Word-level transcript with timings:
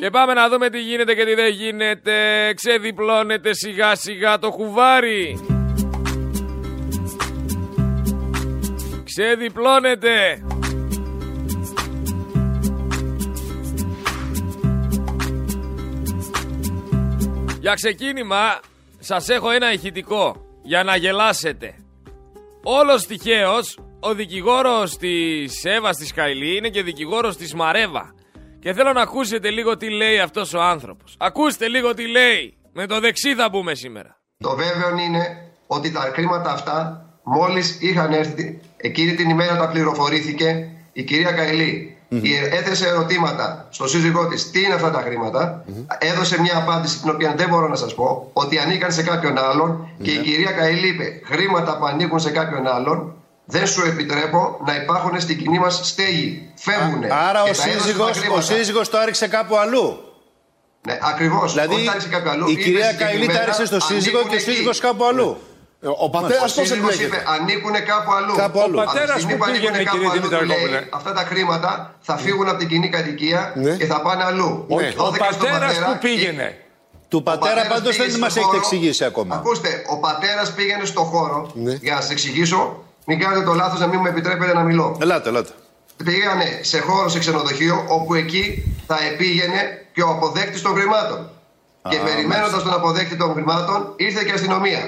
Και 0.00 0.10
πάμε 0.10 0.32
να 0.32 0.48
δούμε 0.48 0.70
τι 0.70 0.80
γίνεται 0.80 1.14
και 1.14 1.24
τι 1.24 1.34
δεν 1.34 1.52
γίνεται. 1.52 2.14
Ξεδιπλώνεται 2.54 3.54
σιγά 3.54 3.94
σιγά 3.94 4.38
το 4.38 4.50
κουβάρι. 4.50 5.40
Ξεδιπλώνεται. 9.04 10.44
Για 17.60 17.74
ξεκίνημα 17.74 18.60
σας 18.98 19.28
έχω 19.28 19.50
ένα 19.50 19.72
ηχητικό 19.72 20.46
για 20.62 20.84
να 20.84 20.96
γελάσετε. 20.96 21.74
Όλος 22.62 23.06
τυχαίως 23.06 23.78
ο 24.00 24.14
δικηγόρος 24.14 24.96
της 24.96 25.64
Εύας 25.64 25.96
της 25.96 26.12
Καηλή 26.12 26.56
είναι 26.56 26.68
και 26.68 26.82
δικηγόρος 26.82 27.36
της 27.36 27.54
Μαρέβα. 27.54 28.14
Και 28.66 28.72
θέλω 28.72 28.92
να 28.92 29.00
ακούσετε 29.00 29.50
λίγο 29.50 29.76
τι 29.76 29.90
λέει 29.90 30.18
αυτός 30.18 30.54
ο 30.54 30.60
άνθρωπος. 30.60 31.14
Ακούστε 31.18 31.68
λίγο 31.68 31.94
τι 31.94 32.06
λέει. 32.08 32.56
Με 32.72 32.86
το 32.86 33.00
δεξί 33.00 33.34
θα 33.34 33.48
μπούμε 33.48 33.74
σήμερα. 33.74 34.20
Το 34.38 34.56
βέβαιο 34.56 34.98
είναι 34.98 35.50
ότι 35.66 35.92
τα 35.92 36.00
χρήματα 36.00 36.50
αυτά 36.50 37.06
μόλις 37.22 37.78
είχαν 37.80 38.12
έρθει 38.12 38.60
εκείνη 38.76 39.14
την 39.14 39.30
ημέρα 39.30 39.56
τα 39.56 39.68
πληροφορήθηκε 39.68 40.68
η 40.92 41.02
κυρία 41.02 41.32
Καηλή 41.32 41.96
Έθεσε 42.50 42.88
ερωτήματα 42.88 43.68
στο 43.70 43.88
σύζυγό 43.88 44.28
της 44.28 44.50
τι 44.50 44.62
είναι 44.62 44.74
αυτά 44.74 44.90
τα 44.90 45.00
χρηματα 45.00 45.64
Έδωσε 45.98 46.40
μια 46.40 46.56
απάντηση 46.56 47.00
την 47.00 47.10
οποία 47.10 47.34
δεν 47.36 47.48
μπορώ 47.48 47.68
να 47.68 47.76
σας 47.76 47.94
πω 47.94 48.30
ότι 48.32 48.58
ανήκαν 48.58 48.92
σε 48.92 49.02
κάποιον 49.02 49.38
άλλον. 49.38 49.88
Και 50.02 50.10
η 50.10 50.18
κυρία 50.18 50.50
Καηλή 50.50 50.88
είπε: 50.88 51.20
Χρήματα 51.24 51.78
που 51.78 51.84
ανήκουν 51.84 52.20
σε 52.20 52.30
κάποιον 52.30 52.66
άλλον 52.66 53.14
δεν 53.46 53.66
σου 53.66 53.82
επιτρέπω 53.86 54.60
να 54.66 54.74
υπάρχουν 54.74 55.20
στην 55.20 55.38
κοινή 55.38 55.58
μας 55.58 55.80
στέγη. 55.82 56.50
Φεύγουν. 56.54 57.04
Άρα 57.28 57.42
ο 57.42 57.52
σύζυγος, 57.52 58.18
ο 58.36 58.40
σύζυγος 58.40 58.88
το 58.88 58.98
άριξε 58.98 59.28
κάπου 59.28 59.56
αλλού; 59.56 60.00
Ναι, 60.86 60.98
ακριβώς. 61.02 61.52
Δηλαδή 61.52 61.74
η 62.46 62.56
κυρία 62.56 62.92
Καηλή 62.92 63.26
τα 63.26 63.40
άριξε 63.40 63.66
στο 63.66 63.80
σύζυγο 63.80 64.22
και 64.28 64.36
ο 64.36 64.38
σύζυγος 64.38 64.78
κάπου 64.78 65.04
αλλού; 65.04 65.36
Ε, 65.80 65.86
ο 65.88 66.10
πατέρας 66.10 66.54
πώς 66.54 66.70
εμπλέκεται. 66.70 67.24
Ανήκουν 67.26 67.72
κάπου 67.72 68.12
αλλού. 68.12 68.34
Κάπου 68.36 68.60
αλλού. 68.60 68.78
Ο 68.78 68.84
πατέρας 68.84 69.22
που 69.22 69.36
πήγαινε, 69.44 69.78
κύριε 69.78 70.08
Δημητρακόπουλε. 70.12 70.88
Αυτά 70.90 71.12
τα 71.12 71.20
χρήματα 71.20 71.94
θα 72.00 72.16
φύγουν 72.16 72.48
από 72.48 72.58
την 72.58 72.68
κοινή 72.68 72.88
κατοικία 72.88 73.52
ναι. 73.56 73.76
και 73.76 73.86
θα 73.86 74.00
πάνε 74.00 74.24
αλλού. 74.24 74.66
Ναι. 74.68 74.92
Ο, 74.96 75.06
ο 75.06 75.10
πατέρας 75.10 75.78
που 75.78 75.98
πήγαινε. 76.00 76.60
Του 77.08 77.22
πατέρα 77.22 77.66
πάντως 77.66 77.96
δεν 77.96 78.18
μας 78.18 78.36
έχετε 78.36 78.56
εξηγήσει 78.56 79.04
ακόμα. 79.04 79.34
Ακούστε, 79.34 79.82
ο 79.90 79.96
πατέρας 79.98 80.52
πήγαινε 80.52 80.84
στο 80.84 81.00
χώρο. 81.00 81.50
Ναι. 81.54 81.72
Για 81.72 81.94
να 81.94 82.00
σας 82.00 82.10
εξηγήσω, 82.10 82.84
μην 83.06 83.18
κάνετε 83.20 83.42
το 83.44 83.54
λάθος 83.54 83.80
να 83.80 83.86
μην 83.86 83.98
μου 84.02 84.06
επιτρέπετε 84.06 84.52
να 84.54 84.62
μιλώ. 84.62 84.98
Ελάτε, 85.00 85.28
ελάτε. 85.28 85.52
Πήγανε 86.04 86.60
σε 86.62 86.78
χώρο, 86.78 87.08
σε 87.08 87.18
ξενοδοχείο, 87.18 87.84
όπου 87.88 88.14
εκεί 88.14 88.74
θα 88.86 88.98
επήγαινε 89.12 89.60
και 89.94 90.02
ο 90.02 90.08
αποδέκτης 90.08 90.62
των 90.62 90.74
χρημάτων. 90.74 91.30
Και 91.88 91.96
περιμένοντας 91.96 92.62
τον 92.62 92.72
αποδέκτη 92.72 93.16
των 93.16 93.32
χρημάτων, 93.32 93.92
ήρθε 93.96 94.22
και 94.24 94.30
η 94.30 94.34
αστυνομία. 94.34 94.80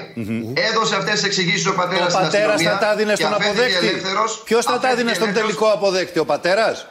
Έδωσε 0.69 0.95
αυτές 0.95 1.13
τις 1.13 1.23
εξηγήσεις 1.23 1.67
ο 1.67 1.73
πατέρας 1.73 2.11
στην 2.13 2.25
αστυνομία. 2.25 2.45
Ο 2.45 2.57
πατέρας 2.57 2.73
θα 2.73 2.85
τα 2.85 2.91
έδινε 2.91 3.15
στον 3.15 3.33
αποδέκτη. 3.33 4.01
Ποιος 4.43 4.65
θα 4.65 4.79
τα 4.79 4.89
έδινε 4.89 5.13
στον 5.13 5.33
τελικό 5.33 5.67
αποδέκτη, 5.67 6.19
ο 6.19 6.25
πατέρας; 6.25 6.87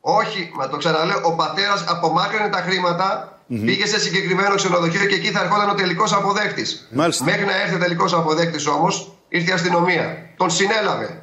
Όχι, 0.00 0.50
μα 0.54 0.68
το 0.68 0.76
ξαναλέω. 0.76 1.20
Ο 1.22 1.32
πατέρας 1.32 1.84
απομάκρυνε 1.88 2.48
τα 2.48 2.58
χρήματα, 2.66 3.38
πήγε 3.46 3.86
σε 3.86 3.98
συγκεκριμένο 4.00 4.54
ξενοδοχείο 4.54 5.04
και 5.04 5.14
εκεί 5.14 5.30
θα 5.30 5.40
ερχόταν 5.40 5.70
ο 5.70 5.74
τελικός 5.74 6.12
αποδέκτης. 6.12 6.88
Μέχρι 7.24 7.44
να 7.44 7.60
έρθει 7.62 7.74
ο 7.74 7.78
τελικός 7.78 8.12
αποδέκτης 8.12 8.66
όμως, 8.66 9.12
ήρθε 9.32 9.50
η 9.50 9.52
αστυνομία. 9.52 10.26
Τον 10.36 10.50
συνέλαβε. 10.50 11.22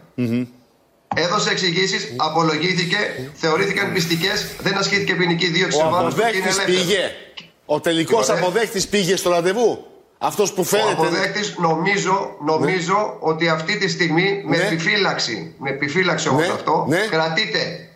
Έδωσε 1.15 1.49
εξηγήσεις, 1.49 2.13
απολογήθηκε, 2.15 2.97
θεωρήθηκαν 3.33 3.93
πιστικές, 3.93 4.45
δεν 4.59 4.77
ασκήθηκε 4.77 5.15
ποινική 5.15 5.47
δίωξη. 5.47 5.77
Ο 5.77 5.97
αποδέκτης 5.97 6.63
πήγε. 6.63 7.11
Ο 7.65 7.79
τελικός 7.79 8.29
αποδέκτης 8.29 8.87
πήγε 8.87 9.15
στο 9.15 9.29
ραντεβού. 9.29 9.85
Αυτός 10.17 10.53
που 10.53 10.63
φαίνεται. 10.63 10.89
Ο 10.89 10.91
αποδέκτης 10.91 11.55
νομίζω, 11.57 12.35
νομίζω 12.45 12.93
ναι. 12.93 13.29
ότι 13.31 13.49
αυτή 13.49 13.77
τη 13.77 13.89
στιγμή 13.89 14.43
με 14.45 14.57
ναι. 14.57 14.63
επιφύλαξη, 14.63 15.55
με 15.57 15.69
επιφύλαξη 15.69 16.29
όμως 16.29 16.47
ναι. 16.47 16.53
αυτό, 16.53 16.85
ναι. 16.89 17.07
κρατείτε. 17.09 17.89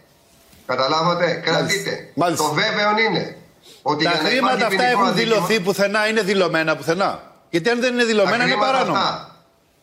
Καταλάβατε, 0.65 1.41
κρατείτε. 1.45 2.09
Μάλιστα. 2.13 2.43
Το 2.43 2.53
βέβαιο 2.53 2.89
είναι 3.07 3.37
ότι 3.81 4.03
τα 4.03 4.09
χρήματα 4.11 4.65
αυτά 4.65 4.83
έχουν 4.83 5.15
δηλωθεί 5.15 5.59
πουθενά, 5.59 6.07
είναι 6.07 6.21
δηλωμένα 6.21 6.75
πουθενά. 6.75 7.31
Γιατί 7.49 7.69
αν 7.69 7.79
δεν 7.79 7.93
είναι 7.93 8.03
δηλωμένα 8.03 8.43
είναι 8.43 8.55
παράνομα. 8.55 8.99
Αυτά, 8.99 9.32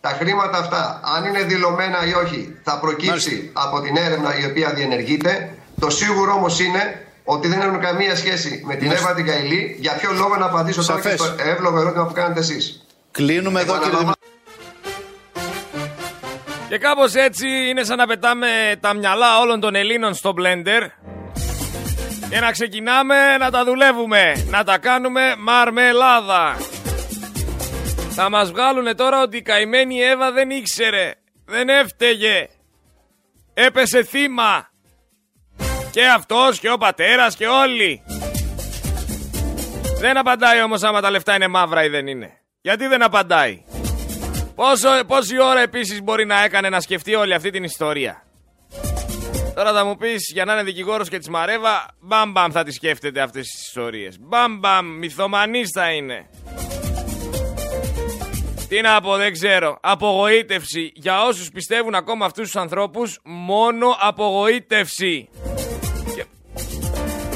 τα 0.00 0.08
χρήματα 0.08 0.58
αυτά, 0.58 1.00
αν 1.16 1.24
είναι 1.24 1.42
δηλωμένα 1.42 2.06
ή 2.06 2.12
όχι, 2.14 2.58
θα 2.62 2.78
προκύψει 2.78 3.50
από 3.52 3.80
την 3.80 3.96
έρευνα 3.96 4.38
η 4.38 4.44
οποία 4.44 4.72
διενεργείται. 4.72 5.54
Το 5.80 5.90
σίγουρο 5.90 6.32
όμως 6.32 6.60
είναι 6.60 7.06
ότι 7.24 7.48
δεν 7.48 7.60
έχουν 7.60 7.80
καμία 7.80 8.16
σχέση 8.16 8.62
με 8.66 8.74
την 8.74 8.90
Εύα 8.90 9.14
την 9.14 9.26
Καηλή. 9.26 9.76
Για 9.80 9.92
ποιο 9.92 10.12
λόγο 10.12 10.36
να 10.36 10.46
απαντήσω 10.46 10.86
τώρα 10.86 11.00
και 11.00 11.16
στο 11.16 11.34
εύλογο 11.38 11.80
ερώτημα 11.80 12.06
που 12.06 12.12
κάνετε 12.12 12.40
εσείς; 12.40 12.86
Κλείνουμε 13.10 13.60
εδώ 13.60 13.78
κύριε 13.78 13.98
Και 16.68 16.78
κάπως 16.78 17.14
έτσι 17.14 17.46
είναι 17.68 17.84
σαν 17.84 17.96
να 17.96 18.06
πετάμε 18.06 18.46
τα 18.80 18.94
μυαλά 18.94 19.40
όλων 19.40 19.60
των 19.60 19.74
Ελλήνων 19.74 20.14
στο 20.14 20.32
μπλέντερ 20.32 20.82
και 22.30 22.40
να 22.40 22.50
ξεκινάμε 22.50 23.36
να 23.38 23.50
τα 23.50 23.64
δουλεύουμε, 23.64 24.46
να 24.50 24.64
τα 24.64 24.78
κάνουμε 24.78 25.20
μαρμελάδα. 25.38 26.56
Θα 28.10 28.30
μας 28.30 28.50
βγάλουν 28.50 28.96
τώρα 28.96 29.22
ότι 29.22 29.36
η 29.36 29.42
καημένη 29.42 30.02
Εύα 30.02 30.32
δεν 30.32 30.50
ήξερε, 30.50 31.14
δεν 31.44 31.68
έφταιγε, 31.68 32.48
έπεσε 33.54 34.02
θύμα. 34.04 34.70
Και 35.90 36.06
αυτός 36.06 36.58
και 36.58 36.70
ο 36.70 36.76
πατέρας 36.76 37.36
και 37.36 37.46
όλοι. 37.46 38.02
Δεν 40.00 40.16
απαντάει 40.16 40.62
όμως 40.62 40.82
άμα 40.82 41.00
τα 41.00 41.10
λεφτά 41.10 41.34
είναι 41.34 41.48
μαύρα 41.48 41.84
ή 41.84 41.88
δεν 41.88 42.06
είναι. 42.06 42.40
Γιατί 42.60 42.86
δεν 42.86 43.02
απαντάει; 43.02 43.64
Πόσο, 44.54 44.88
πόση 45.06 45.40
ώρα 45.40 45.60
επίσης 45.60 46.02
μπορεί 46.02 46.26
να 46.26 46.44
έκανε 46.44 46.68
να 46.68 46.80
σκεφτεί 46.80 47.14
όλη 47.14 47.34
αυτή 47.34 47.50
την 47.50 47.64
ιστορία; 47.64 48.24
Τώρα 49.54 49.72
θα 49.72 49.84
μου 49.84 49.96
πεις 49.96 50.30
για 50.32 50.44
να 50.44 50.52
είναι 50.52 50.62
δικηγόρος 50.62 51.08
και 51.08 51.18
της 51.18 51.28
Μαρέβα, 51.28 51.86
μπαμ 52.00 52.30
μπαμ 52.30 52.50
θα 52.50 52.64
τη 52.64 52.72
σκέφτεται 52.72 53.20
αυτές 53.20 53.46
τις 53.46 53.66
ιστορίες. 53.66 54.16
Μπαμ 54.20 54.58
μπαμ, 54.58 54.86
μυθομανής 54.86 55.70
θα 55.72 55.90
είναι. 55.90 56.28
Τι 58.70 58.80
να 58.80 59.00
πω, 59.00 59.16
δεν 59.16 59.32
ξέρω. 59.32 59.78
Απογοήτευση. 59.80 60.92
Για 60.94 61.22
όσους 61.22 61.50
πιστεύουν 61.50 61.94
ακόμα 61.94 62.24
αυτούς 62.24 62.44
τους 62.44 62.56
ανθρώπους, 62.56 63.18
μόνο 63.24 63.96
απογοήτευση. 64.00 65.28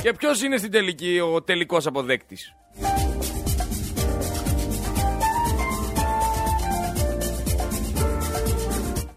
Και 0.03 0.13
ποιος 0.13 0.43
είναι 0.43 0.57
στην 0.57 0.71
τελική 0.71 1.21
ο 1.21 1.43
τελικός 1.43 1.87
αποδέκτης; 1.87 2.55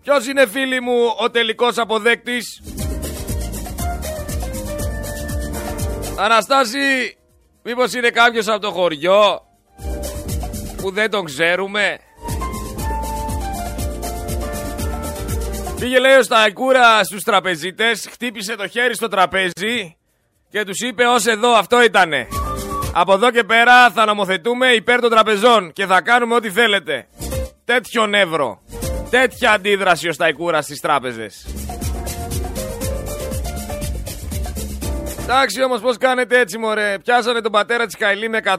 Ποιος 0.01 0.27
είναι 0.27 0.47
φίλοι 0.47 0.81
μου 0.81 1.15
ο 1.19 1.29
τελικός 1.31 1.77
αποδέκτης; 1.77 2.61
Αναστάση 6.19 7.17
Μήπως 7.63 7.93
είναι 7.93 8.09
κάποιος 8.09 8.47
από 8.47 8.59
το 8.59 8.71
χωριό 8.71 9.41
Που 10.77 10.91
δεν 10.91 11.09
τον 11.09 11.25
ξέρουμε; 11.25 11.99
Πήγε 15.79 15.99
λέει 15.99 16.15
ο 16.15 16.23
Σταϊκούρα 16.23 17.03
στους 17.03 17.23
τραπεζίτες 17.23 18.07
Χτύπησε 18.11 18.55
το 18.55 18.67
χέρι 18.67 18.95
στο 18.95 19.07
τραπέζι 19.07 19.97
και 20.49 20.63
τους 20.63 20.79
είπε 20.79 21.05
ως 21.05 21.25
εδώ 21.25 21.53
αυτό 21.53 21.83
ήτανε. 21.83 22.27
Από 22.93 23.13
εδώ 23.13 23.31
και 23.31 23.43
πέρα 23.43 23.89
θα 23.89 24.05
νομοθετούμε 24.05 24.67
υπέρ 24.67 24.99
των 24.99 25.09
τραπεζών 25.09 25.71
και 25.73 25.85
θα 25.85 26.01
κάνουμε 26.01 26.35
ό,τι 26.35 26.49
θέλετε. 26.49 27.07
Τέτοιο 27.65 28.07
νεύρο. 28.07 28.61
Τέτοια 29.09 29.51
αντίδραση 29.51 30.07
ο 30.07 30.13
Σταϊκούρα 30.13 30.61
στις 30.61 30.79
τράπεζες. 30.79 31.45
Εντάξει 35.23 35.63
όμως 35.63 35.81
πώς 35.81 35.97
κάνετε 35.97 36.39
έτσι 36.39 36.57
μωρέ; 36.57 36.97
Πιάσανε 37.03 37.41
τον 37.41 37.51
πατέρα 37.51 37.85
της 37.85 37.95
Καηλή 37.97 38.29
με 38.29 38.39
100... 38.43 38.55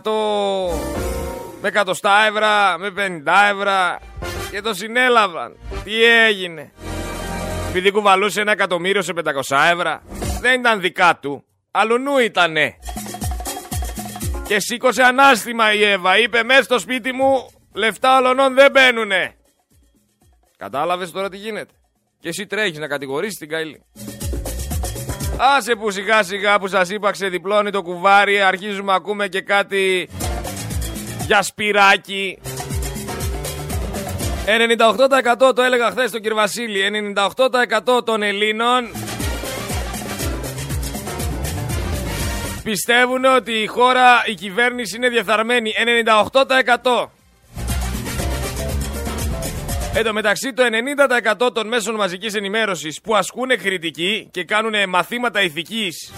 Με 1.60 1.70
100 1.74 1.92
ευρώ, 2.28 2.78
με 2.78 2.92
50 2.96 3.32
ευρώ 3.50 3.98
και 4.50 4.60
το 4.60 4.74
συνέλαβαν. 4.74 5.56
Τι 5.84 6.04
έγινε; 6.04 6.72
Επειδή 7.68 7.90
κουβαλούσε 7.90 8.40
ένα 8.40 8.52
εκατομμύριο 8.52 9.02
σε 9.02 9.12
500 9.48 9.56
ευρώ. 9.72 10.00
Δεν 10.40 10.60
ήταν 10.60 10.80
δικά 10.80 11.18
του. 11.22 11.44
Αλουνού 11.70 12.18
ήτανε. 12.18 12.74
Και 14.46 14.60
σήκωσε 14.60 15.02
ανάστημα 15.02 15.72
η 15.72 15.84
Εύα. 15.84 16.18
Είπε 16.18 16.42
μέσα 16.42 16.62
στο 16.62 16.78
σπίτι 16.78 17.12
μου 17.12 17.50
λεφτά 17.74 18.18
ολονών 18.18 18.54
δεν 18.54 18.70
μπαίνουνε. 18.70 19.34
Κατάλαβες 20.56 21.10
τώρα 21.10 21.28
τι 21.28 21.36
γίνεται. 21.36 21.72
Και 22.20 22.28
εσύ 22.28 22.46
τρέχεις 22.46 22.78
να 22.78 22.86
κατηγορήσεις 22.86 23.38
την 23.38 23.48
Καηλή. 23.48 23.82
Άσε 25.56 25.74
που 25.74 25.90
σιγά 25.90 26.22
σιγά 26.22 26.58
που 26.58 26.68
σας 26.68 26.90
είπα 26.90 27.10
ξεδιπλώνει 27.10 27.70
το 27.70 27.82
κουβάρι 27.82 28.40
Αρχίζουμε 28.40 28.94
ακούμε 28.94 29.28
και 29.28 29.40
κάτι 29.40 30.08
για 31.26 31.42
σπυράκι 31.42 32.38
98% 34.48 35.54
το 35.54 35.62
έλεγα 35.62 35.90
χθες 35.90 36.08
στον 36.08 36.20
κύριο 36.20 36.36
Βασίλη 36.36 37.14
98% 37.96 38.04
των 38.04 38.22
Ελλήνων 38.22 38.90
πιστεύουν 42.70 43.24
ότι 43.24 43.52
η 43.52 43.66
χώρα, 43.66 44.22
η 44.26 44.34
κυβέρνηση 44.34 44.96
είναι 44.96 45.08
διεφθαρμένη. 45.08 45.72
98%. 46.82 47.10
Εν 49.94 50.04
τω 50.04 50.12
μεταξύ 50.12 50.52
το 50.52 50.62
90% 51.46 51.52
των 51.52 51.66
μέσων 51.68 51.94
μαζικής 51.94 52.34
ενημέρωσης 52.34 53.00
που 53.00 53.16
ασκούν 53.16 53.48
κριτική 53.48 54.28
και 54.30 54.44
κάνουν 54.44 54.88
μαθήματα 54.88 55.42
ηθικής 55.42 56.12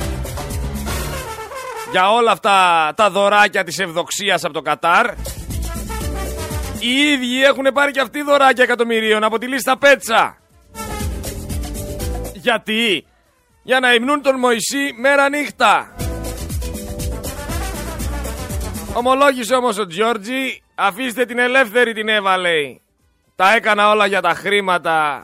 για 1.91 2.13
όλα 2.13 2.31
αυτά 2.31 2.93
τα 2.97 3.11
δωράκια 3.11 3.65
της 3.65 3.79
ευδοξίας 3.79 4.45
από 4.45 4.53
το 4.53 4.63
Κατάρ 4.63 5.07
οι 6.81 7.11
ίδιοι 7.13 7.43
έχουν 7.43 7.65
πάρει 7.75 7.91
και 7.91 8.01
αυτοί 8.01 8.23
δωράκια 8.23 8.65
εκατομμυρίων 8.65 9.25
από 9.25 9.39
τη 9.39 9.47
λίστα 9.47 9.79
Πέτσα. 9.79 10.37
Γιατί; 12.35 13.05
Για 13.63 13.81
να 13.81 13.95
υμνούν 13.95 14.23
τον 14.23 14.39
Μωυσή 14.39 14.93
μέρα 15.01 15.29
νύχτα. 15.29 15.95
Ομολόγησε 18.95 19.55
όμως 19.55 19.79
ο 19.79 19.87
Τζιόρτζι, 19.87 20.63
αφήστε 20.75 21.25
την 21.25 21.39
ελεύθερη 21.39 21.93
την 21.93 22.09
Εύα 22.09 22.37
λέει. 22.37 22.81
Τα 23.37 23.55
έκανα 23.55 23.91
όλα 23.91 24.07
για 24.07 24.21
τα 24.21 24.35
χρήματα. 24.35 25.23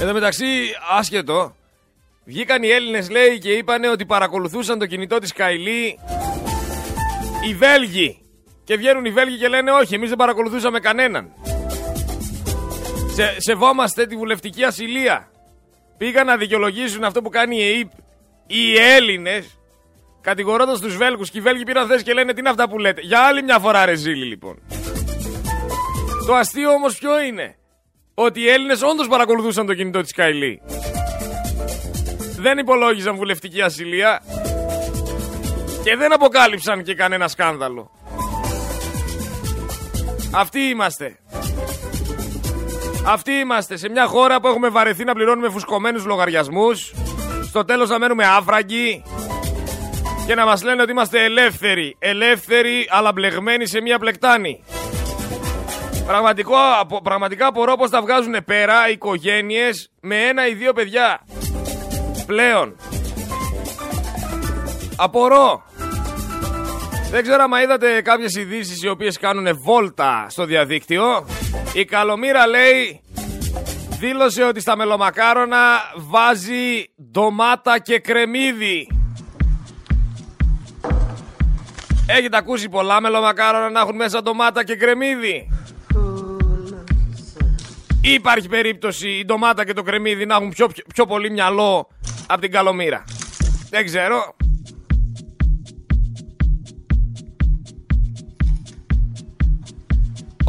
Εδώ 0.00 0.12
μεταξύ, 0.12 0.46
άσχετο, 0.98 1.56
βγήκαν 2.24 2.62
οι 2.62 2.68
Έλληνες 2.68 3.10
λέει 3.10 3.38
και 3.38 3.52
είπανε 3.52 3.88
ότι 3.88 4.06
παρακολουθούσαν 4.06 4.78
το 4.78 4.86
κινητό 4.86 5.18
της 5.18 5.32
Καηλή 5.32 5.98
οι 7.46 7.54
Βέλγοι. 7.54 8.22
Και 8.64 8.76
βγαίνουν 8.76 9.04
οι 9.04 9.10
Βέλγοι 9.10 9.36
και 9.36 9.48
λένε 9.48 9.70
όχι, 9.70 9.94
εμείς 9.94 10.08
δεν 10.08 10.18
παρακολουθούσαμε 10.18 10.78
κανέναν. 10.78 11.32
Σε, 13.14 13.34
σεβόμαστε 13.38 14.06
τη 14.06 14.16
βουλευτική 14.16 14.64
ασυλία. 14.64 15.30
Πήγαν 15.96 16.26
να 16.26 16.36
δικαιολογήσουν 16.36 17.04
αυτό 17.04 17.22
που 17.22 17.28
κάνει 17.28 17.56
η 17.56 17.62
ΕΕΠ 17.62 17.90
οι 18.46 18.78
Έλληνες 18.78 19.58
Κατηγορώντας 20.20 20.80
τους 20.80 20.96
Βέλγους 20.96 21.30
και 21.30 21.38
οι 21.38 21.40
Βέλγοι 21.40 21.62
πήραν 21.62 21.86
θέση 21.86 22.04
και 22.04 22.12
λένε 22.12 22.32
τι 22.32 22.40
είναι 22.40 22.48
αυτά 22.48 22.68
που 22.68 22.78
λέτε. 22.78 23.00
Για 23.00 23.20
άλλη 23.20 23.42
μια 23.42 23.58
φορά 23.58 23.84
ρε 23.84 23.94
ζήλι 23.94 24.24
λοιπόν. 24.24 24.58
Το 26.26 26.34
αστείο 26.34 26.70
όμως 26.70 26.98
ποιο 26.98 27.22
είναι; 27.22 27.56
Ότι 28.14 28.40
οι 28.40 28.48
Έλληνες 28.48 28.82
όντως 28.82 29.08
παρακολουθούσαν 29.08 29.66
το 29.66 29.74
κινητό 29.74 30.00
της 30.00 30.12
Καηλή. 30.12 30.60
Δεν 32.38 32.58
υπολόγιζαν 32.58 33.16
βουλευτική 33.16 33.62
ασυλία. 33.62 34.22
Και 35.82 35.96
δεν 35.96 36.12
αποκάλυψαν 36.12 36.82
και 36.82 36.94
κανένα 36.94 37.28
σκάνδαλο. 37.28 37.90
Αυτοί 40.34 40.60
είμαστε. 40.60 41.18
Αυτοί 43.06 43.32
είμαστε 43.32 43.76
σε 43.76 43.88
μια 43.88 44.06
χώρα 44.06 44.40
που 44.40 44.48
έχουμε 44.48 44.68
βαρεθεί 44.68 45.04
να 45.04 45.12
πληρώνουμε 45.12 45.50
φουσκωμένους 45.50 46.04
λογαριασμούς. 46.04 46.94
Στο 47.48 47.64
τέλος 47.64 47.88
να 47.88 47.98
μένουμε 47.98 48.24
άφραγγοι 48.26 49.02
και 50.26 50.34
να 50.34 50.44
μας 50.44 50.62
λένε 50.62 50.82
ότι 50.82 50.90
είμαστε 50.90 51.24
ελεύθεροι. 51.24 51.96
Ελεύθεροι 51.98 52.86
αλλά 52.90 53.12
μπλεγμένοι 53.12 53.66
σε 53.66 53.80
μια 53.80 53.98
πλεκτάνη. 53.98 54.64
Πραγματικό, 56.06 56.56
πραγματικά 57.02 57.46
απορώ 57.46 57.76
πως 57.76 57.90
τα 57.90 58.00
βγάζουν 58.00 58.34
πέρα 58.44 58.88
οι 58.88 58.92
οικογένειες 58.92 59.90
με 60.00 60.16
ένα 60.16 60.48
ή 60.48 60.54
δύο 60.54 60.72
παιδιά. 60.72 61.20
Πλέον. 62.26 62.76
Απορώ. 65.00 65.62
Δεν 67.10 67.22
ξέρω 67.22 67.42
αν 67.42 67.62
είδατε 67.62 68.00
κάποιες 68.02 68.34
ειδήσεις 68.34 68.82
οι 68.82 68.88
οποίες 68.88 69.18
κάνουν 69.18 69.58
βόλτα 69.62 70.26
στο 70.28 70.44
διαδίκτυο. 70.44 71.26
Η 71.72 71.84
Καλομήρα 71.84 72.46
λέει 72.46 73.00
δήλωσε 73.98 74.42
ότι 74.42 74.60
στα 74.60 74.76
μελομακάρονα 74.76 75.58
βάζει 75.96 76.84
ντομάτα 77.10 77.78
και 77.78 77.98
κρεμμύδι. 77.98 78.88
Έχετε 82.06 82.36
ακούσει 82.36 82.68
πολλά 82.68 83.00
μελομακάρονα 83.00 83.70
να 83.70 83.80
έχουν 83.80 83.96
μέσα 83.96 84.22
ντομάτα 84.22 84.64
και 84.64 84.76
κρεμμύδι; 84.76 85.48
Ή 88.02 88.12
υπάρχει 88.12 88.48
περίπτωση 88.48 89.08
η 89.08 89.24
ντομάτα 89.24 89.64
και 89.64 89.72
το 89.72 89.82
κρεμμύδι 89.82 90.26
να 90.26 90.34
έχουν 90.34 90.48
πιο, 90.48 90.66
πιο, 90.66 90.84
πιο 90.94 91.06
πολύ 91.06 91.30
μυαλό 91.30 91.88
από 92.26 92.40
την 92.40 92.50
καλομήρα; 92.50 93.04
Δεν 93.70 93.84
ξέρω. 93.84 94.36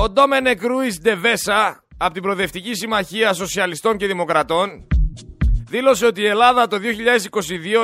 Ο 0.01 0.09
Ντόμενε 0.09 0.55
Κρούις 0.55 0.99
Ντεβέσα 1.01 1.83
από 1.97 2.13
την 2.13 2.21
Προοδευτική 2.21 2.73
Συμμαχία 2.73 3.33
Σοσιαλιστών 3.33 3.97
και 3.97 4.07
Δημοκρατών 4.07 4.87
δήλωσε 5.69 6.05
ότι 6.05 6.21
η 6.21 6.25
Ελλάδα 6.25 6.67
το 6.67 6.77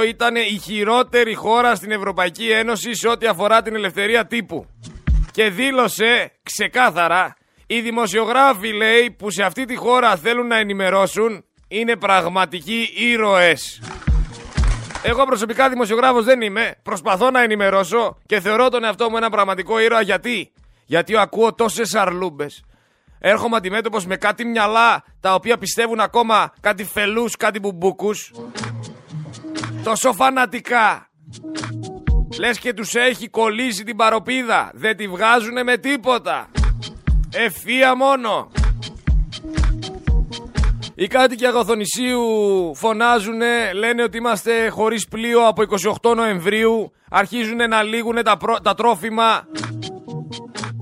2022 0.04 0.08
ήταν 0.08 0.36
η 0.36 0.60
χειρότερη 0.64 1.34
χώρα 1.34 1.76
στην 1.76 1.92
Ευρωπαϊκή 1.92 2.50
Ένωση 2.52 2.96
σε 2.96 3.08
ό,τι 3.08 3.28
αφορά 3.28 3.62
την 3.62 3.76
ελευθερία 3.76 4.26
τύπου. 4.26 4.66
Και 5.32 5.50
δήλωσε 5.50 6.32
ξεκάθαρα, 6.44 7.36
οι 7.68 7.82
δημοσιογράφοι 7.82 8.72
λέει 8.74 9.12
που 9.18 9.32
σε 9.32 9.44
αυτή 9.44 9.66
τη 9.66 9.76
χώρα 9.76 10.16
θέλουν 10.16 10.48
να 10.48 10.58
ενημερώσουν 10.58 11.44
είναι 11.68 11.96
πραγματικοί 11.96 12.90
ήρωες. 12.96 13.82
Εγώ 15.04 15.26
προσωπικά 15.26 15.70
δημοσιογράφος 15.70 16.26
δεν 16.26 16.42
είμαι, 16.42 16.76
προσπαθώ 16.84 17.32
να 17.32 17.42
ενημερώσω 17.42 18.18
και 18.26 18.40
θεωρώ 18.40 18.70
τον 18.70 18.84
εαυτό 18.84 19.10
μου 19.10 19.18
ένα 19.18 19.30
πραγματικό 19.30 19.80
ήρωα 19.80 20.02
γιατί. 20.02 20.52
Γιατί 20.86 21.18
ακούω 21.18 21.54
τόσες 21.54 21.96
αρλούμπες 21.96 22.64
έρχομαι 23.28 23.56
αντιμέτωπος 23.56 24.06
με 24.06 24.16
κάτι 24.16 24.46
μυαλά 24.46 25.04
τα 25.20 25.34
οποία 25.34 25.58
πιστεύουν 25.58 26.00
ακόμα 26.00 26.54
κάτι 26.62 26.84
φελούς, 26.84 27.36
κάτι 27.36 27.60
μπουμπούκους. 27.60 28.32
Τόσο 29.84 30.14
φανατικά. 30.14 31.10
Λες 32.40 32.60
και 32.60 32.74
τους 32.74 32.96
έχει 32.96 33.30
κολλήσει 33.30 33.84
την 33.84 33.96
παροπίδα. 33.96 34.72
Δεν 34.74 34.98
τη 34.98 35.08
βγάζουνε 35.08 35.64
με 35.64 35.78
τίποτα. 35.78 36.50
Ευθεία 37.34 37.96
μόνο. 37.96 38.52
Οι 40.96 41.08
κάτοικοι 41.08 41.46
Αγωθονησίου 41.46 42.22
φωνάζουνε, 42.76 43.74
λένε 43.74 44.04
ότι 44.04 44.18
είμαστε 44.18 44.70
χωρίς 44.70 45.08
πλοίο 45.08 45.48
από 45.48 45.64
28 46.02 46.16
Νοεμβρίου, 46.16 46.92
αρχίζουν 47.10 47.70
να 47.70 47.84
λήγουν 47.84 48.24
τα, 48.24 48.38
τα 48.64 48.74
τρόφιμα 48.74 49.48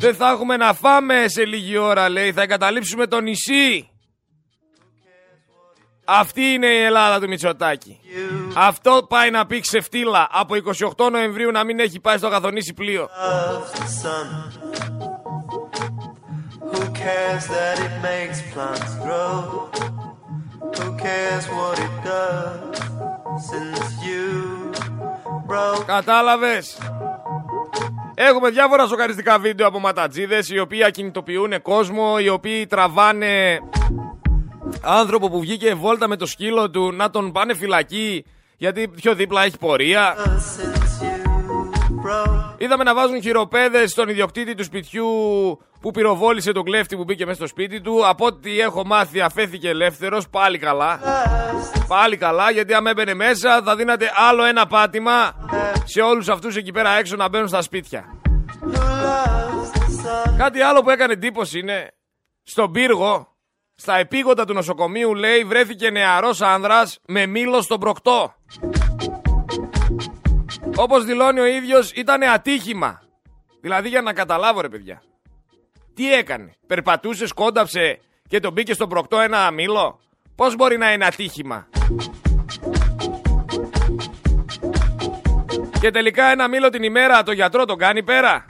δεν 0.04 0.16
θα 0.16 0.30
έχουμε 0.30 0.58
να 0.58 0.74
φάμε 0.74 1.26
σε 1.28 1.46
λίγη 1.46 1.78
ώρα, 1.78 2.10
λέει. 2.10 2.32
Θα 2.34 2.42
εγκαταλείψουμε 2.42 3.08
το 3.08 3.20
νησί. 3.22 3.90
Αυτή 6.06 6.42
είναι 6.42 6.68
η 6.68 6.84
Ελλάδα 6.84 7.20
του 7.20 7.28
Μητσοτάκη. 7.28 8.00
Αυτό 8.56 9.06
πάει 9.10 9.32
να 9.32 9.46
πει 9.46 9.60
ξεφτύλα 9.60 10.28
από 10.32 10.56
28 10.98 11.12
Νοεμβρίου 11.12 11.52
να 11.52 11.64
μην 11.64 11.80
έχει 11.80 12.00
πάει 12.00 12.18
στο 12.18 12.30
καθονίσι 12.30 12.74
πλοίο. 12.74 13.10
Κατάλαβες; 25.86 26.78
Έχουμε 28.16 28.50
διάφορα 28.50 28.88
σοκαριστικά 28.88 29.40
βίντεο 29.40 29.68
από 29.68 29.80
ματατζίδες 29.80 30.50
οι 30.50 30.60
οποίοι 30.60 30.84
ακινητοποιούν 30.84 31.62
κόσμο, 31.62 32.16
οι 32.20 32.30
οποίοι 32.30 32.68
τραβάνε 32.68 33.60
άνθρωπο 34.82 35.30
που 35.30 35.40
βγήκε 35.40 35.74
βόλτα 35.74 36.08
με 36.08 36.16
το 36.16 36.26
σκύλο 36.26 36.70
του 36.70 36.92
να 36.92 37.10
τον 37.10 37.32
πάνε 37.32 37.54
φυλακή 37.54 38.26
γιατί 38.58 38.88
πιο 38.88 39.16
δίπλα 39.16 39.44
έχει 39.44 39.58
πορεία. 39.58 40.16
Είδαμε 42.64 42.84
να 42.84 42.94
βάζουν 42.94 43.22
χειροπέδες 43.22 43.92
στον 43.92 44.10
ιδιοκτήτη 44.10 44.56
του 44.56 44.64
σπιτιού 44.64 45.08
που 45.82 45.92
πυροβόλησε 45.92 46.52
τον 46.52 46.64
κλέφτη 46.64 46.96
που 46.96 47.04
μπήκε 47.04 47.26
μέσα 47.26 47.38
στο 47.38 47.48
σπίτι 47.48 47.82
του. 47.82 48.08
Από 48.08 48.26
ό,τι 48.26 48.60
έχω 48.60 48.86
μάθει 48.86 49.22
αφέθηκε 49.22 49.70
ελεύθερος, 49.70 50.30
πάλι 50.30 50.58
καλά. 50.58 51.00
Πάλι 51.88 52.18
καλά 52.18 52.52
γιατί 52.52 52.74
αν 52.74 52.88
έμπαινε 52.88 53.14
μέσα 53.14 53.62
θα 53.64 53.76
δίνατε 53.76 54.12
άλλο 54.30 54.44
ένα 54.44 54.68
πάτημα 54.68 55.36
σε 55.84 56.02
όλους 56.02 56.30
αυτούς 56.30 56.56
εκεί 56.56 56.72
πέρα 56.72 56.90
έξω 56.90 57.16
να 57.16 57.30
μπαίνουν 57.30 57.48
στα 57.48 57.62
σπίτια. 57.62 58.06
Κάτι 60.38 60.62
άλλο 60.62 60.82
που 60.82 60.90
έκανε 60.90 61.14
εντύπωση 61.14 61.60
είναι 61.60 61.92
στον 62.44 62.72
πύργο, 62.72 63.28
στα 63.76 63.98
επίγοντα 63.98 64.46
του 64.46 64.54
νοσοκομείου 64.54 65.16
λέει 65.16 65.44
βρέθηκε 65.44 65.90
νεαρός 65.90 66.42
άνδρας 66.42 67.00
με 67.08 67.26
μήλο 67.26 67.62
στον 67.62 67.80
προκτό. 67.80 68.34
Όπως 70.76 71.06
δηλώνει 71.06 71.40
ο 71.40 71.46
ίδιος 71.46 71.92
ήταν 71.92 72.24
ατύχημα. 72.24 73.02
Δηλαδή 73.62 73.90
για 73.90 74.02
να 74.02 74.14
καταλάβω 74.14 74.62
ρε 74.62 74.70
παιδιά. 74.70 75.02
Τι 75.94 76.14
έκανε. 76.14 76.56
Περπατούσες, 76.68 77.30
σκόνταψε 77.30 78.00
και 78.28 78.40
τον 78.40 78.54
μπήκε 78.54 78.74
στον 78.74 78.90
προκτό 78.90 79.20
ένα 79.20 79.52
μήλο. 79.52 80.00
Πώς 80.36 80.56
μπορεί 80.56 80.78
να 80.78 80.92
είναι 80.94 81.06
ατύχημα; 81.06 81.68
Και 85.80 85.92
τελικά 85.92 86.26
ένα 86.26 86.48
μήλο 86.48 86.70
την 86.70 86.84
ημέρα 86.84 87.24
το 87.24 87.32
γιατρό 87.32 87.66
τον 87.66 87.78
κάνει 87.78 88.04
πέρα. 88.04 88.46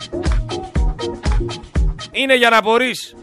Είναι 2.12 2.36
για 2.36 2.50
να 2.50 2.62
μπορείς. 2.62 3.15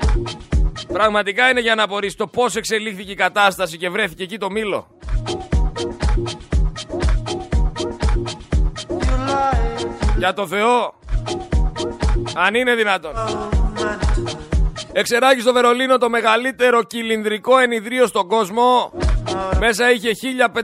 Πραγματικά 0.93 1.51
είναι 1.51 1.61
για 1.61 1.75
να 1.75 1.87
μπορείς 1.87 2.15
το 2.15 2.27
πώς 2.27 2.57
εξελίχθηκε 2.57 3.13
η 3.13 3.15
κατάσταση 3.15 3.77
και 3.77 3.89
βρέθηκε 3.89 4.23
εκεί 4.23 4.39
το 4.39 4.51
μήλο. 4.51 4.89
Για 10.21 10.33
το 10.33 10.47
Θεό. 10.47 10.95
Αν 12.35 12.55
είναι 12.55 12.75
δυνατόν. 12.75 13.13
Εξεράγει 14.93 15.41
στο 15.41 15.53
Βερολίνο 15.53 15.99
το 15.99 16.09
μεγαλύτερο 16.09 16.83
κυλινδρικό 16.83 17.59
ενιδρίο 17.59 18.07
στον 18.07 18.29
κόσμο. 18.29 18.93
Μέσα 19.59 19.91
είχε 19.91 20.11
1500 20.11 20.59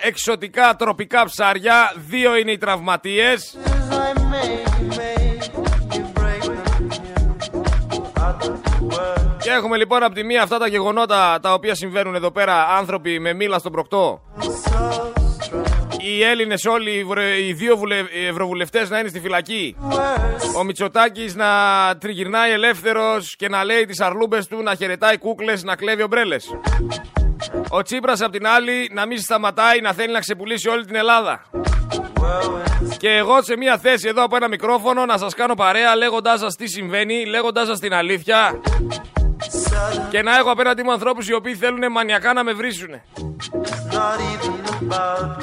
εξωτικά 0.00 0.76
τροπικά 0.76 1.24
ψάρια. 1.24 1.92
Δύο 2.08 2.36
είναι 2.36 2.50
οι 2.50 2.58
τραυματίες. 2.58 3.56
Και 9.42 9.50
έχουμε 9.50 9.76
λοιπόν 9.76 10.02
από 10.02 10.14
τη 10.14 10.24
μία 10.24 10.42
αυτά 10.42 10.58
τα 10.58 10.66
γεγονότα 10.66 11.38
τα 11.40 11.52
οποία 11.52 11.74
συμβαίνουν 11.74 12.14
εδώ 12.14 12.30
πέρα 12.30 12.66
άνθρωποι 12.68 13.18
με 13.20 13.32
μήλα 13.32 13.58
στον 13.58 13.72
προκτό. 13.72 14.20
Οι 16.06 16.22
Έλληνες 16.22 16.64
όλοι, 16.64 17.06
οι 17.46 17.52
δύο 17.52 17.80
ευρωβουλευτές 18.28 18.90
να 18.90 18.98
είναι 18.98 19.08
στη 19.08 19.20
φυλακή. 19.20 19.76
Ο 20.56 20.64
Μητσοτάκης 20.64 21.34
να 21.34 21.46
τριγυρνάει 21.98 22.52
ελεύθερος 22.52 23.36
και 23.36 23.48
να 23.48 23.64
λέει 23.64 23.84
τις 23.84 24.00
αρλούμπες 24.00 24.46
του, 24.46 24.62
να 24.62 24.74
χαιρετάει 24.74 25.18
κούκλες, 25.18 25.62
να 25.62 25.76
κλέβει 25.76 26.02
ομπρέλες. 26.02 26.58
Ο 27.68 27.82
Τσίπρας 27.82 28.20
απ' 28.20 28.32
την 28.32 28.46
άλλη 28.46 28.90
να 28.92 29.06
μην 29.06 29.18
σταματάει 29.18 29.80
να 29.80 29.92
θέλει 29.92 30.12
να 30.12 30.20
ξεπουλήσει 30.20 30.68
όλη 30.68 30.84
την 30.84 30.94
Ελλάδα. 30.94 31.44
Και 32.98 33.10
εγώ 33.10 33.42
σε 33.42 33.56
μια 33.56 33.78
θέση 33.78 34.08
εδώ 34.08 34.22
από 34.24 34.36
ένα 34.36 34.48
μικρόφωνο 34.48 35.06
να 35.06 35.18
σας 35.18 35.34
κάνω 35.34 35.54
παρέα 35.54 35.96
λέγοντάς 35.96 36.40
σας 36.40 36.54
τι 36.54 36.68
συμβαίνει, 36.68 37.26
λέγοντάς 37.26 37.66
σας 37.66 37.78
την 37.78 37.94
αλήθεια 37.94 38.60
και 40.10 40.22
να 40.22 40.36
έχω 40.36 40.50
απέναντί 40.50 40.82
μου 40.82 40.92
ανθρώπους 40.92 41.28
οι 41.28 41.34
οποίοι 41.34 41.54
θέλουν 41.54 41.92
μανιακά 41.92 42.32
να 42.32 42.44
με 42.44 42.52
βρίσουν. 42.52 43.00